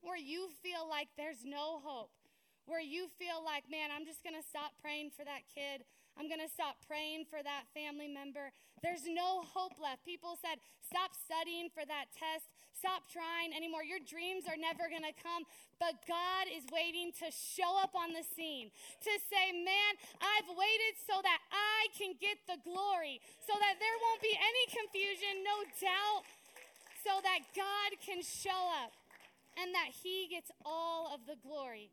where 0.00 0.16
you 0.16 0.48
feel 0.64 0.88
like 0.88 1.12
there's 1.20 1.44
no 1.44 1.84
hope, 1.84 2.16
where 2.64 2.80
you 2.80 3.12
feel 3.20 3.44
like, 3.44 3.68
man, 3.68 3.92
I'm 3.92 4.08
just 4.08 4.24
going 4.24 4.36
to 4.36 4.46
stop 4.46 4.72
praying 4.80 5.12
for 5.12 5.28
that 5.28 5.44
kid. 5.52 5.84
I'm 6.18 6.28
going 6.28 6.42
to 6.42 6.52
stop 6.52 6.76
praying 6.86 7.26
for 7.30 7.42
that 7.42 7.70
family 7.72 8.08
member. 8.08 8.52
There's 8.82 9.06
no 9.08 9.44
hope 9.44 9.78
left. 9.80 10.04
People 10.04 10.36
said, 10.40 10.60
stop 10.84 11.16
studying 11.16 11.70
for 11.72 11.84
that 11.86 12.12
test. 12.12 12.48
Stop 12.76 13.04
trying 13.12 13.52
anymore. 13.52 13.84
Your 13.84 14.00
dreams 14.00 14.48
are 14.48 14.56
never 14.56 14.88
going 14.88 15.04
to 15.04 15.16
come. 15.16 15.44
But 15.76 16.00
God 16.08 16.48
is 16.48 16.64
waiting 16.72 17.12
to 17.24 17.28
show 17.32 17.76
up 17.80 17.92
on 17.92 18.12
the 18.16 18.24
scene 18.24 18.72
to 19.04 19.12
say, 19.28 19.52
man, 19.52 19.92
I've 20.20 20.48
waited 20.48 20.94
so 21.04 21.20
that 21.20 21.40
I 21.52 21.88
can 21.96 22.16
get 22.16 22.40
the 22.48 22.60
glory, 22.64 23.20
so 23.44 23.52
that 23.56 23.76
there 23.80 23.96
won't 24.00 24.22
be 24.24 24.32
any 24.32 24.64
confusion, 24.72 25.44
no 25.44 25.56
doubt, 25.76 26.24
so 27.04 27.20
that 27.24 27.44
God 27.56 27.90
can 28.00 28.20
show 28.24 28.62
up 28.80 28.92
and 29.56 29.72
that 29.72 29.92
He 29.92 30.28
gets 30.28 30.52
all 30.64 31.12
of 31.12 31.24
the 31.28 31.36
glory. 31.44 31.88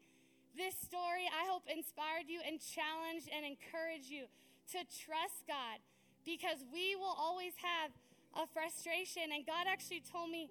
This 0.57 0.73
story, 0.73 1.29
I 1.29 1.45
hope, 1.45 1.69
inspired 1.69 2.25
you 2.25 2.41
and 2.41 2.57
challenged 2.57 3.29
and 3.29 3.45
encouraged 3.45 4.09
you 4.09 4.25
to 4.73 4.81
trust 4.89 5.45
God 5.45 5.77
because 6.25 6.65
we 6.73 6.97
will 6.97 7.13
always 7.13 7.53
have 7.61 7.93
a 8.33 8.49
frustration. 8.49 9.29
And 9.29 9.45
God 9.45 9.69
actually 9.69 10.01
told 10.01 10.33
me 10.33 10.49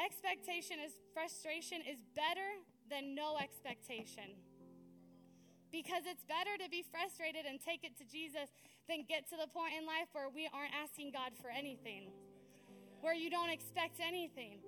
expectation 0.00 0.80
is 0.80 0.96
frustration 1.12 1.84
is 1.84 2.00
better 2.16 2.56
than 2.88 3.12
no 3.12 3.36
expectation. 3.36 4.32
Because 5.68 6.08
it's 6.08 6.24
better 6.24 6.56
to 6.64 6.72
be 6.72 6.80
frustrated 6.80 7.44
and 7.44 7.60
take 7.60 7.84
it 7.84 8.00
to 8.00 8.08
Jesus 8.08 8.48
than 8.88 9.04
get 9.04 9.28
to 9.28 9.36
the 9.36 9.52
point 9.52 9.76
in 9.76 9.84
life 9.84 10.08
where 10.16 10.32
we 10.32 10.48
aren't 10.48 10.72
asking 10.72 11.12
God 11.12 11.36
for 11.36 11.52
anything, 11.52 12.08
where 13.04 13.12
you 13.12 13.28
don't 13.28 13.52
expect 13.52 14.00
anything. 14.00 14.64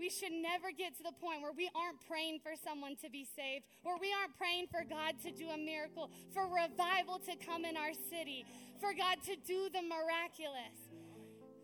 We 0.00 0.08
should 0.08 0.32
never 0.32 0.72
get 0.72 0.96
to 0.96 1.04
the 1.04 1.12
point 1.12 1.44
where 1.44 1.52
we 1.52 1.68
aren't 1.76 2.00
praying 2.08 2.40
for 2.40 2.56
someone 2.56 2.96
to 3.04 3.12
be 3.12 3.28
saved, 3.36 3.68
where 3.84 4.00
we 4.00 4.08
aren't 4.16 4.32
praying 4.40 4.72
for 4.72 4.80
God 4.80 5.20
to 5.20 5.30
do 5.30 5.52
a 5.52 5.60
miracle, 5.60 6.08
for 6.32 6.48
revival 6.48 7.20
to 7.28 7.36
come 7.36 7.68
in 7.68 7.76
our 7.76 7.92
city, 8.08 8.48
for 8.80 8.96
God 8.96 9.20
to 9.28 9.36
do 9.44 9.68
the 9.68 9.84
miraculous. 9.84 10.88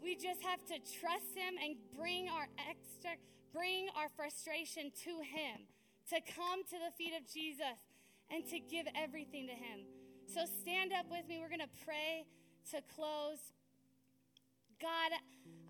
We 0.05 0.21
just 0.21 0.45
have 0.45 0.61
to 0.69 0.77
trust 1.01 1.33
Him 1.33 1.57
and 1.65 1.81
bring 1.97 2.29
our 2.29 2.45
extra, 2.69 3.17
bring 3.57 3.89
our 3.97 4.13
frustration 4.13 4.93
to 5.09 5.25
Him, 5.25 5.65
to 6.13 6.21
come 6.21 6.61
to 6.69 6.77
the 6.77 6.93
feet 6.93 7.17
of 7.17 7.25
Jesus 7.25 7.81
and 8.29 8.45
to 8.53 8.61
give 8.61 8.85
everything 8.93 9.49
to 9.49 9.57
Him. 9.57 9.89
So 10.29 10.45
stand 10.61 10.93
up 10.93 11.09
with 11.09 11.25
me. 11.25 11.41
We're 11.41 11.49
going 11.49 11.65
to 11.65 11.81
pray 11.89 12.29
to 12.77 12.85
close. 12.93 13.41
God, 14.81 15.13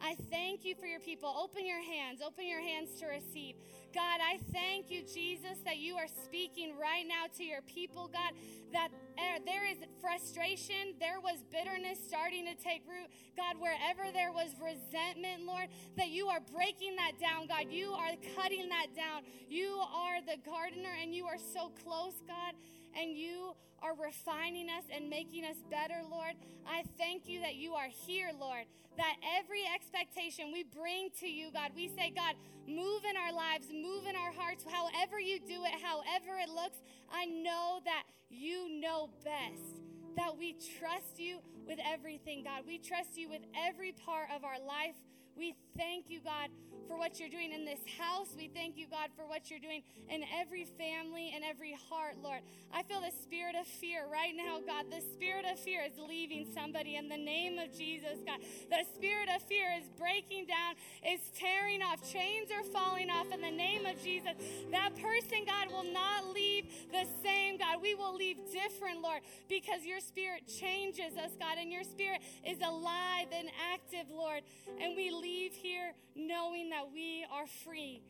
I 0.01 0.17
thank 0.31 0.65
you 0.65 0.75
for 0.75 0.87
your 0.87 1.01
people. 1.01 1.29
Open 1.29 1.65
your 1.65 1.83
hands, 1.83 2.21
open 2.25 2.47
your 2.47 2.61
hands 2.61 2.99
to 3.01 3.07
receive. 3.07 3.55
God, 3.95 4.21
I 4.21 4.39
thank 4.53 4.91
you, 4.91 5.03
Jesus, 5.03 5.59
that 5.65 5.79
you 5.79 5.97
are 5.97 6.09
speaking 6.25 6.75
right 6.79 7.05
now 7.07 7.27
to 7.39 7.45
your 7.45 7.63
people, 7.63 8.11
God, 8.13 8.33
that 8.73 8.89
eh, 9.17 9.39
there 9.47 9.65
is 9.67 9.79
frustration, 10.01 10.95
there 10.99 11.21
was 11.21 11.45
bitterness 11.51 11.99
starting 12.07 12.45
to 12.47 12.55
take 12.55 12.83
root. 12.87 13.09
God, 13.37 13.57
wherever 13.59 14.13
there 14.13 14.33
was 14.33 14.51
resentment, 14.61 15.47
Lord, 15.47 15.69
that 15.97 16.09
you 16.09 16.27
are 16.27 16.41
breaking 16.53 16.97
that 16.97 17.13
down, 17.21 17.47
God. 17.47 17.67
You 17.71 17.93
are 17.93 18.13
cutting 18.35 18.69
that 18.69 18.89
down. 18.95 19.23
You 19.49 19.81
are 19.95 20.21
the 20.21 20.37
gardener, 20.45 20.93
and 21.01 21.15
you 21.15 21.27
are 21.27 21.39
so 21.39 21.71
close, 21.83 22.15
God, 22.27 22.55
and 22.97 23.17
you 23.17 23.55
are 23.83 23.95
refining 23.95 24.69
us 24.69 24.85
and 24.93 25.09
making 25.11 25.45
us 25.45 25.57
better, 25.71 26.01
Lord. 26.11 26.35
I 26.67 26.83
thank 26.99 27.29
you 27.29 27.41
that 27.41 27.57
you 27.57 27.75
are 27.75 27.89
here, 27.89 28.31
Lord. 28.39 28.65
That 28.97 29.17
every 29.39 29.63
expectation 29.75 30.53
we 30.53 30.65
bring 30.65 31.11
to 31.21 31.27
you, 31.29 31.53
God, 31.53 31.73
we 31.77 31.89
say, 31.89 32.13
God, 32.17 32.35
move 32.67 33.03
in 33.09 33.17
our 33.17 33.33
lives, 33.33 33.69
move 33.71 34.07
in 34.07 34.17
our 34.17 34.33
hearts, 34.33 34.65
however 34.67 35.21
you 35.21 35.39
do 35.39 35.65
it, 35.65 35.75
however 35.83 36.39
it 36.41 36.49
looks. 36.49 36.79
I 37.13 37.27
know 37.27 37.81
that 37.85 38.05
you 38.31 38.81
know 38.81 39.11
best. 39.23 39.83
That 40.17 40.39
we 40.39 40.57
trust 40.81 41.19
you 41.19 41.41
with 41.67 41.79
everything, 41.85 42.45
God. 42.45 42.63
We 42.67 42.79
trust 42.79 43.19
you 43.19 43.29
with 43.29 43.43
every 43.55 43.93
part 43.93 44.29
of 44.35 44.45
our 44.45 44.59
life. 44.59 44.97
We 45.37 45.55
thank 45.77 46.09
you, 46.09 46.21
God, 46.25 46.49
for 46.89 46.97
what 46.97 47.21
you're 47.21 47.29
doing 47.29 47.53
in 47.53 47.65
this 47.65 47.81
house. 47.99 48.29
We 48.37 48.49
thank 48.49 48.77
you, 48.77 48.87
God, 48.89 49.11
for 49.17 49.27
what 49.27 49.51
you're 49.51 49.61
doing 49.61 49.83
in 50.09 50.25
every 50.41 50.65
family 50.65 51.33
and 51.35 51.45
every 51.45 51.77
heart, 51.91 52.17
Lord. 52.23 52.41
I 52.73 52.83
feel 52.83 53.01
the 53.01 53.13
spirit 53.23 53.55
of 53.59 53.67
fear 53.67 54.07
right 54.11 54.33
now, 54.35 54.61
God. 54.65 54.87
The 54.91 55.03
spirit 55.15 55.45
of 55.51 55.59
fear 55.59 55.83
is 55.85 55.99
leaving 56.09 56.47
somebody 56.55 56.97
in 56.97 57.09
the 57.09 57.17
name 57.17 57.59
of 57.59 57.77
Jesus, 57.77 58.19
God. 58.25 58.41
The 58.71 58.85
spirit 58.95 59.29
of 59.35 59.43
fear 59.43 59.67
is 59.77 59.89
breaking 59.99 60.47
down, 60.47 60.75
is 61.07 61.21
tearing 61.37 61.83
off. 61.83 62.01
Chains 62.11 62.51
are 62.51 62.65
falling 62.65 63.11
off 63.11 63.27
in 63.33 63.41
the 63.41 63.51
name 63.51 63.85
of 63.85 64.03
Jesus. 64.03 64.33
That 64.71 64.95
person, 64.97 65.45
God, 65.45 65.69
will 65.71 65.93
not 65.93 66.33
leave 66.33 66.65
the 66.93 67.05
same, 67.23 67.59
God. 67.59 67.83
We 67.83 67.95
will 67.95 68.15
leave 68.15 68.39
different, 68.53 69.03
Lord, 69.03 69.21
because 69.49 69.85
your 69.85 70.01
spirit 70.01 70.47
changes 70.47 71.17
us, 71.17 71.33
God, 71.39 71.59
and 71.61 71.73
your 71.73 71.85
spirit 71.85 72.21
is 72.47 72.59
alive 72.65 73.29
and 73.33 73.51
active, 73.73 74.07
Lord. 74.11 74.43
And 74.81 74.97
we 74.97 75.11
leave 75.11 75.26
here 75.27 75.93
knowing 76.15 76.71
that 76.71 76.93
we 76.93 77.27
are 77.33 77.47
free. 77.47 78.03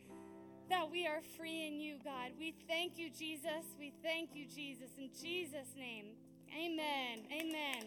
That 0.69 0.91
we 0.91 1.07
are 1.07 1.21
free 1.37 1.67
in 1.67 1.79
you, 1.79 1.95
God. 2.03 2.31
We 2.37 2.53
thank 2.67 2.97
you, 2.97 3.09
Jesus. 3.09 3.63
We 3.79 3.93
thank 4.03 4.35
you, 4.35 4.45
Jesus. 4.45 4.89
In 4.97 5.09
Jesus' 5.21 5.73
name, 5.77 6.05
amen. 6.53 7.19
Amen. 7.31 7.83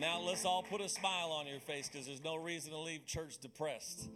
Now 0.00 0.20
let's 0.20 0.44
all 0.44 0.62
put 0.62 0.80
a 0.80 0.88
smile 0.88 1.32
on 1.32 1.46
your 1.46 1.58
face 1.58 1.88
because 1.88 2.06
there's 2.06 2.22
no 2.22 2.36
reason 2.36 2.70
to 2.70 2.78
leave 2.78 3.04
church 3.04 3.38
depressed. 3.38 4.08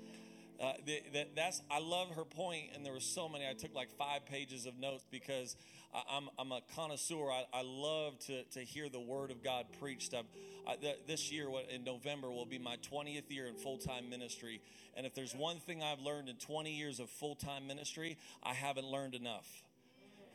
Uh, 0.63 0.75
the, 0.87 1.27
that's 1.35 1.61
I 1.69 1.81
love 1.81 2.11
her 2.15 2.25
point, 2.25 2.67
and 2.75 2.87
there 2.87 2.93
were 2.93 3.01
so 3.01 3.29
many. 3.29 3.49
I 3.49 3.53
took 3.53 3.75
like 3.75 3.91
five 3.99 4.25
pages 4.27 4.65
of 4.65 4.79
notes 4.79 5.05
because 5.11 5.57
I, 5.93 6.17
am 6.17 6.29
I'm, 6.39 6.53
I'm 6.53 6.53
a 6.53 6.61
connoisseur. 6.77 7.33
I, 7.33 7.45
I 7.53 7.63
love 7.65 8.17
to, 8.27 8.45
to 8.45 8.61
hear 8.61 8.89
the 8.89 9.01
Word 9.01 9.33
of 9.33 9.43
God 9.43 9.67
preached. 9.81 10.15
I, 10.15 10.77
this 11.09 11.33
year, 11.33 11.49
in 11.69 11.83
November, 11.83 12.31
will 12.31 12.47
be 12.47 12.59
my 12.59 12.77
20th 12.77 13.29
year 13.29 13.49
in 13.49 13.57
full 13.57 13.79
time 13.79 14.09
ministry. 14.09 14.61
And 14.97 15.05
if 15.05 15.15
there's 15.17 15.35
one 15.35 15.59
thing 15.59 15.83
I've 15.83 15.99
learned 15.99 16.29
in 16.29 16.37
20 16.37 16.73
years 16.73 17.01
of 17.01 17.11
full 17.11 17.35
time 17.35 17.67
ministry, 17.67 18.17
I 18.45 18.55
haven't 18.55 18.87
learned 18.87 19.17
enough 19.17 19.65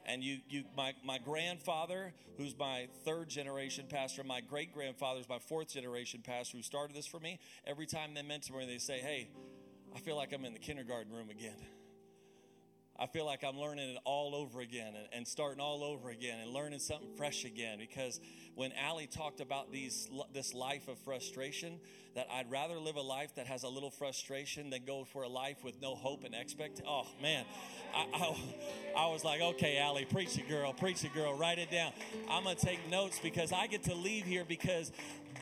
and 0.08 0.24
you, 0.24 0.38
you 0.50 0.64
my, 0.76 0.94
my 1.04 1.18
grandfather 1.18 2.14
who's 2.38 2.58
my 2.58 2.88
third 3.04 3.28
generation 3.28 3.86
pastor 3.90 4.24
my 4.24 4.40
great 4.40 4.74
grandfather 4.74 5.20
is 5.20 5.28
my 5.28 5.38
fourth 5.38 5.68
generation 5.68 6.22
pastor 6.26 6.56
who 6.58 6.64
started 6.64 6.96
this 6.96 7.06
for 7.06 7.20
me 7.20 7.40
every 7.66 7.86
time 7.86 8.14
they 8.14 8.22
mention 8.22 8.58
me 8.58 8.66
they 8.66 8.78
say 8.78 9.00
hey 9.00 9.28
I 9.98 10.00
feel 10.00 10.16
like 10.16 10.32
I'm 10.32 10.46
in 10.46 10.54
the 10.54 10.60
kindergarten 10.60 11.12
room 11.12 11.32
again. 11.32 11.58
I 13.00 13.08
feel 13.08 13.26
like 13.26 13.44
I'm 13.44 13.58
learning 13.58 13.90
it 13.90 13.98
all 14.06 14.36
over 14.36 14.60
again 14.60 14.94
and, 14.96 15.08
and, 15.12 15.28
starting 15.28 15.60
all 15.60 15.84
over 15.84 16.10
again 16.10 16.38
and 16.40 16.52
learning 16.52 16.78
something 16.78 17.10
fresh 17.18 17.46
again. 17.46 17.80
Because 17.80 18.20
when 18.54 18.74
Allie 18.74 19.08
talked 19.08 19.40
about 19.40 19.72
these 19.72 20.08
this 20.34 20.54
life 20.54 20.88
of 20.88 21.00
frustration, 21.00 21.80
that 22.14 22.28
I'd 22.32 22.50
rather 22.52 22.80
live 22.80 22.96
a 22.96 23.02
life 23.02 23.34
that 23.36 23.48
has 23.48 23.64
a 23.64 23.68
little 23.68 23.90
frustration 23.90 24.70
than 24.70 24.86
go 24.86 25.04
for 25.04 25.24
a 25.24 25.28
life 25.28 25.64
with 25.64 25.82
no 25.82 25.96
hope 25.96 26.24
and 26.24 26.36
expect. 26.36 26.82
Oh 26.88 27.08
man, 27.20 27.44
I, 27.96 28.08
I, 28.14 28.38
I 28.98 29.08
was 29.08 29.24
like, 29.24 29.42
okay, 29.42 29.80
Allie, 29.80 30.06
preach 30.06 30.38
it, 30.38 30.48
girl, 30.48 30.74
preach 30.74 31.04
it, 31.04 31.14
girl, 31.16 31.36
write 31.36 31.58
it 31.58 31.72
down. 31.72 31.92
I'm 32.30 32.44
gonna 32.44 32.56
take 32.56 32.88
notes 32.90 33.20
because 33.22 33.52
I 33.52 33.66
get 33.66 33.84
to 33.84 33.96
leave 33.96 34.26
here 34.26 34.46
because 34.46 34.92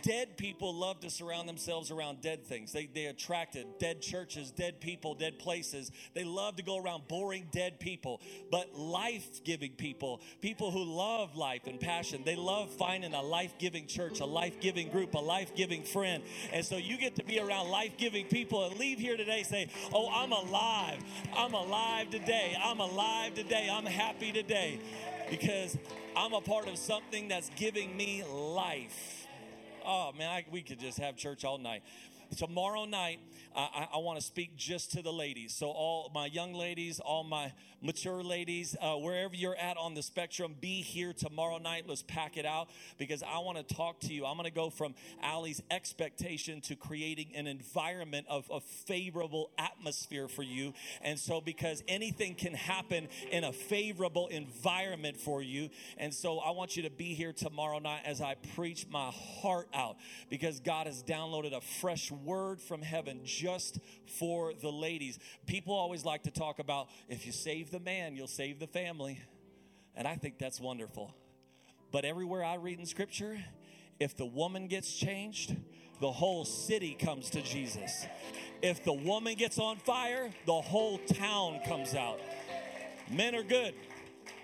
dead 0.05 0.37
people 0.37 0.73
love 0.73 0.99
to 0.99 1.09
surround 1.09 1.49
themselves 1.49 1.89
around 1.89 2.21
dead 2.21 2.45
things. 2.45 2.71
They, 2.71 2.85
they 2.85 3.05
attracted 3.05 3.65
dead 3.79 4.01
churches, 4.01 4.51
dead 4.51 4.79
people, 4.79 5.15
dead 5.15 5.39
places. 5.39 5.91
They 6.13 6.23
love 6.23 6.57
to 6.57 6.63
go 6.63 6.77
around 6.77 7.07
boring 7.07 7.47
dead 7.51 7.79
people. 7.79 8.21
But 8.51 8.77
life 8.77 9.43
giving 9.43 9.71
people, 9.71 10.21
people 10.41 10.69
who 10.69 10.83
love 10.83 11.35
life 11.35 11.65
and 11.65 11.79
passion, 11.79 12.21
they 12.23 12.35
love 12.35 12.71
finding 12.75 13.15
a 13.15 13.21
life 13.21 13.57
giving 13.57 13.87
church, 13.87 14.19
a 14.19 14.25
life 14.25 14.59
giving 14.59 14.89
group, 14.89 15.15
a 15.15 15.19
life 15.19 15.55
giving 15.55 15.81
friend. 15.81 16.23
And 16.53 16.63
so 16.63 16.77
you 16.77 16.97
get 16.99 17.15
to 17.15 17.23
be 17.23 17.39
around 17.39 17.69
life 17.69 17.97
giving 17.97 18.27
people 18.27 18.63
and 18.65 18.77
leave 18.77 18.99
here 18.99 19.17
today 19.17 19.41
say, 19.41 19.69
Oh, 19.91 20.09
I'm 20.13 20.31
alive. 20.31 20.99
I'm 21.35 21.55
alive 21.55 22.11
today. 22.11 22.55
I'm 22.63 22.79
alive 22.79 23.33
today. 23.33 23.69
I'm 23.71 23.87
happy 23.87 24.31
today 24.31 24.79
because 25.31 25.75
I'm 26.15 26.33
a 26.33 26.41
part 26.41 26.67
of 26.67 26.77
something 26.77 27.27
that's 27.27 27.49
giving 27.55 27.97
me 27.97 28.23
life. 28.23 29.24
Oh, 29.85 30.11
man, 30.17 30.29
I, 30.29 30.45
we 30.51 30.61
could 30.61 30.79
just 30.79 30.97
have 30.99 31.15
church 31.15 31.45
all 31.45 31.57
night. 31.57 31.83
Tomorrow 32.37 32.85
night, 32.85 33.19
I, 33.55 33.87
I 33.93 33.97
want 33.97 34.19
to 34.19 34.25
speak 34.25 34.55
just 34.57 34.91
to 34.93 35.01
the 35.01 35.13
ladies. 35.13 35.53
So, 35.53 35.67
all 35.67 36.11
my 36.13 36.25
young 36.25 36.53
ladies, 36.53 36.99
all 36.99 37.23
my 37.23 37.53
mature 37.81 38.21
ladies, 38.21 38.75
uh, 38.81 38.95
wherever 38.95 39.33
you're 39.33 39.55
at 39.55 39.77
on 39.77 39.93
the 39.93 40.03
spectrum, 40.03 40.55
be 40.59 40.81
here 40.81 41.13
tomorrow 41.13 41.57
night. 41.57 41.85
Let's 41.87 42.01
pack 42.01 42.35
it 42.35 42.45
out 42.45 42.69
because 42.97 43.23
I 43.23 43.39
want 43.39 43.57
to 43.57 43.75
talk 43.75 44.01
to 44.01 44.13
you. 44.13 44.25
I'm 44.25 44.35
going 44.35 44.49
to 44.49 44.55
go 44.55 44.69
from 44.69 44.93
Allie's 45.21 45.61
expectation 45.71 46.59
to 46.61 46.75
creating 46.75 47.35
an 47.35 47.47
environment 47.47 48.25
of 48.29 48.45
a 48.51 48.59
favorable 48.59 49.51
atmosphere 49.57 50.27
for 50.27 50.43
you. 50.43 50.73
And 51.01 51.17
so, 51.17 51.39
because 51.39 51.81
anything 51.87 52.35
can 52.35 52.53
happen 52.53 53.07
in 53.31 53.45
a 53.45 53.53
favorable 53.53 54.27
environment 54.27 55.15
for 55.17 55.41
you. 55.41 55.69
And 55.97 56.13
so, 56.13 56.39
I 56.39 56.51
want 56.51 56.75
you 56.75 56.83
to 56.83 56.89
be 56.89 57.13
here 57.13 57.31
tomorrow 57.31 57.79
night 57.79 58.01
as 58.03 58.19
I 58.19 58.35
preach 58.55 58.85
my 58.89 59.11
heart 59.41 59.69
out 59.73 59.95
because 60.29 60.59
God 60.59 60.87
has 60.87 61.03
downloaded 61.03 61.55
a 61.55 61.61
fresh 61.61 62.11
word 62.11 62.59
from 62.59 62.81
heaven 62.81 63.21
just 63.45 63.77
for 64.07 64.53
the 64.59 64.71
ladies. 64.71 65.19
People 65.45 65.75
always 65.75 66.03
like 66.03 66.23
to 66.23 66.31
talk 66.31 66.57
about 66.57 66.87
if 67.07 67.27
you 67.27 67.31
save 67.31 67.69
the 67.69 67.79
man, 67.79 68.15
you'll 68.15 68.25
save 68.25 68.59
the 68.59 68.65
family. 68.65 69.19
And 69.95 70.07
I 70.07 70.15
think 70.15 70.39
that's 70.39 70.59
wonderful. 70.59 71.13
But 71.91 72.05
everywhere 72.05 72.43
I 72.43 72.55
read 72.55 72.79
in 72.79 72.87
scripture, 72.87 73.37
if 73.99 74.17
the 74.17 74.25
woman 74.25 74.67
gets 74.67 74.91
changed, 74.91 75.55
the 76.01 76.11
whole 76.11 76.43
city 76.43 76.95
comes 76.95 77.29
to 77.29 77.41
Jesus. 77.43 78.07
If 78.63 78.83
the 78.83 78.93
woman 78.93 79.35
gets 79.35 79.59
on 79.59 79.77
fire, 79.77 80.31
the 80.47 80.61
whole 80.61 80.97
town 80.97 81.59
comes 81.67 81.93
out. 81.93 82.19
Men 83.11 83.35
are 83.35 83.43
good. 83.43 83.75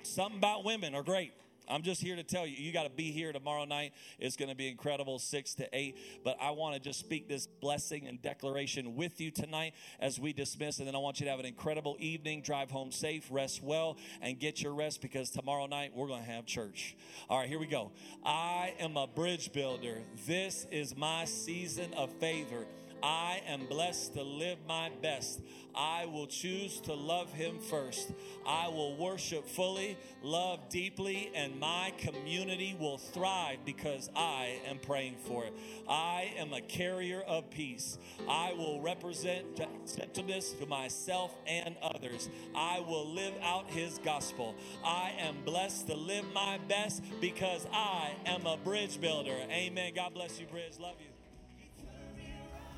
Something 0.03 0.37
about 0.37 0.63
women 0.63 0.93
are 0.93 1.03
great. 1.03 1.33
I'm 1.69 1.83
just 1.83 2.01
here 2.01 2.15
to 2.15 2.23
tell 2.23 2.45
you, 2.45 2.55
you 2.57 2.71
got 2.71 2.83
to 2.83 2.89
be 2.89 3.11
here 3.11 3.31
tomorrow 3.31 3.65
night. 3.65 3.93
It's 4.19 4.35
going 4.35 4.49
to 4.49 4.55
be 4.55 4.67
incredible, 4.67 5.19
6 5.19 5.53
to 5.55 5.69
8. 5.71 5.97
But 6.23 6.37
I 6.41 6.51
want 6.51 6.75
to 6.75 6.81
just 6.81 6.99
speak 6.99 7.27
this 7.27 7.47
blessing 7.47 8.07
and 8.07 8.21
declaration 8.21 8.95
with 8.95 9.21
you 9.21 9.31
tonight 9.31 9.73
as 9.99 10.19
we 10.19 10.33
dismiss. 10.33 10.79
And 10.79 10.87
then 10.87 10.95
I 10.95 10.99
want 10.99 11.19
you 11.19 11.25
to 11.25 11.31
have 11.31 11.39
an 11.39 11.45
incredible 11.45 11.95
evening, 11.99 12.41
drive 12.41 12.71
home 12.71 12.91
safe, 12.91 13.27
rest 13.31 13.63
well, 13.63 13.97
and 14.21 14.39
get 14.39 14.61
your 14.61 14.73
rest 14.73 15.01
because 15.01 15.29
tomorrow 15.29 15.65
night 15.67 15.91
we're 15.95 16.07
going 16.07 16.23
to 16.23 16.29
have 16.29 16.45
church. 16.45 16.95
All 17.29 17.39
right, 17.39 17.47
here 17.47 17.59
we 17.59 17.67
go. 17.67 17.91
I 18.25 18.73
am 18.79 18.97
a 18.97 19.07
bridge 19.07 19.53
builder. 19.53 20.01
This 20.27 20.67
is 20.71 20.95
my 20.95 21.25
season 21.25 21.93
of 21.93 22.11
favor. 22.13 22.65
I 23.03 23.41
am 23.47 23.65
blessed 23.65 24.13
to 24.13 24.23
live 24.23 24.57
my 24.67 24.91
best. 25.01 25.41
I 25.73 26.05
will 26.05 26.27
choose 26.27 26.79
to 26.81 26.93
love 26.93 27.31
Him 27.33 27.59
first. 27.59 28.11
I 28.45 28.67
will 28.67 28.95
worship 28.97 29.47
fully, 29.47 29.97
love 30.21 30.69
deeply, 30.69 31.31
and 31.33 31.59
my 31.59 31.93
community 31.97 32.75
will 32.79 32.97
thrive 32.97 33.59
because 33.65 34.09
I 34.15 34.59
am 34.67 34.79
praying 34.79 35.15
for 35.25 35.45
it. 35.45 35.53
I 35.87 36.33
am 36.37 36.53
a 36.53 36.61
carrier 36.61 37.21
of 37.21 37.49
peace. 37.49 37.97
I 38.27 38.53
will 38.53 38.81
represent 38.81 39.55
gentleness 39.55 40.51
to 40.53 40.65
myself 40.65 41.33
and 41.47 41.75
others. 41.81 42.29
I 42.55 42.81
will 42.81 43.07
live 43.07 43.33
out 43.41 43.69
His 43.69 43.99
gospel. 43.99 44.55
I 44.83 45.13
am 45.19 45.37
blessed 45.45 45.87
to 45.87 45.95
live 45.95 46.25
my 46.33 46.59
best 46.67 47.03
because 47.21 47.65
I 47.71 48.11
am 48.25 48.45
a 48.45 48.57
bridge 48.57 48.99
builder. 48.99 49.37
Amen. 49.49 49.93
God 49.95 50.13
bless 50.13 50.39
you, 50.39 50.45
Bridge. 50.47 50.79
Love 50.79 50.95
you. 50.99 51.10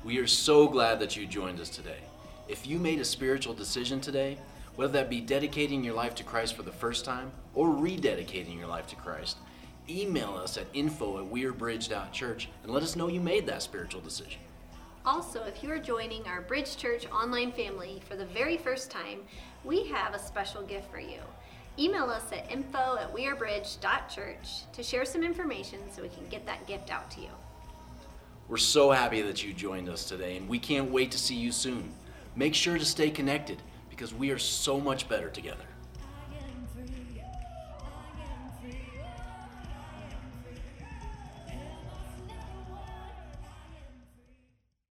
We 0.04 0.18
are 0.18 0.26
so 0.26 0.68
glad 0.68 1.00
that 1.00 1.16
you 1.16 1.26
joined 1.26 1.58
us 1.60 1.70
today. 1.70 2.00
If 2.46 2.66
you 2.66 2.78
made 2.78 3.00
a 3.00 3.04
spiritual 3.06 3.54
decision 3.54 4.02
today, 4.02 4.36
whether 4.76 4.92
that 4.92 5.08
be 5.08 5.22
dedicating 5.22 5.82
your 5.82 5.94
life 5.94 6.14
to 6.16 6.24
Christ 6.24 6.54
for 6.54 6.62
the 6.62 6.70
first 6.70 7.06
time 7.06 7.32
or 7.54 7.68
rededicating 7.68 8.58
your 8.58 8.66
life 8.66 8.86
to 8.88 8.96
Christ, 8.96 9.38
email 9.88 10.34
us 10.36 10.58
at 10.58 10.66
info 10.74 11.24
at 11.24 11.32
wearebridge.church 11.32 12.50
and 12.62 12.70
let 12.70 12.82
us 12.82 12.96
know 12.96 13.08
you 13.08 13.20
made 13.20 13.46
that 13.46 13.62
spiritual 13.62 14.02
decision. 14.02 14.40
Also, 15.06 15.42
if 15.44 15.62
you 15.62 15.70
are 15.70 15.78
joining 15.78 16.26
our 16.26 16.42
Bridge 16.42 16.76
Church 16.76 17.10
online 17.10 17.50
family 17.52 18.02
for 18.06 18.14
the 18.14 18.26
very 18.26 18.58
first 18.58 18.90
time, 18.90 19.20
we 19.64 19.86
have 19.86 20.12
a 20.12 20.18
special 20.18 20.60
gift 20.64 20.90
for 20.90 21.00
you. 21.00 21.20
Email 21.78 22.10
us 22.10 22.30
at 22.30 22.52
info 22.52 22.98
at 22.98 23.14
wearebridge.church 23.14 24.70
to 24.70 24.82
share 24.82 25.06
some 25.06 25.22
information 25.22 25.78
so 25.90 26.02
we 26.02 26.10
can 26.10 26.28
get 26.28 26.44
that 26.44 26.66
gift 26.66 26.90
out 26.90 27.10
to 27.12 27.22
you. 27.22 27.30
We're 28.46 28.58
so 28.58 28.90
happy 28.90 29.22
that 29.22 29.42
you 29.42 29.54
joined 29.54 29.88
us 29.88 30.04
today, 30.04 30.36
and 30.36 30.48
we 30.48 30.58
can't 30.58 30.90
wait 30.90 31.10
to 31.12 31.18
see 31.18 31.34
you 31.34 31.50
soon. 31.50 31.92
Make 32.36 32.54
sure 32.54 32.76
to 32.76 32.84
stay 32.84 33.10
connected 33.10 33.62
because 33.88 34.12
we 34.12 34.30
are 34.30 34.38
so 34.38 34.78
much 34.78 35.08
better 35.08 35.30
together. 35.30 35.64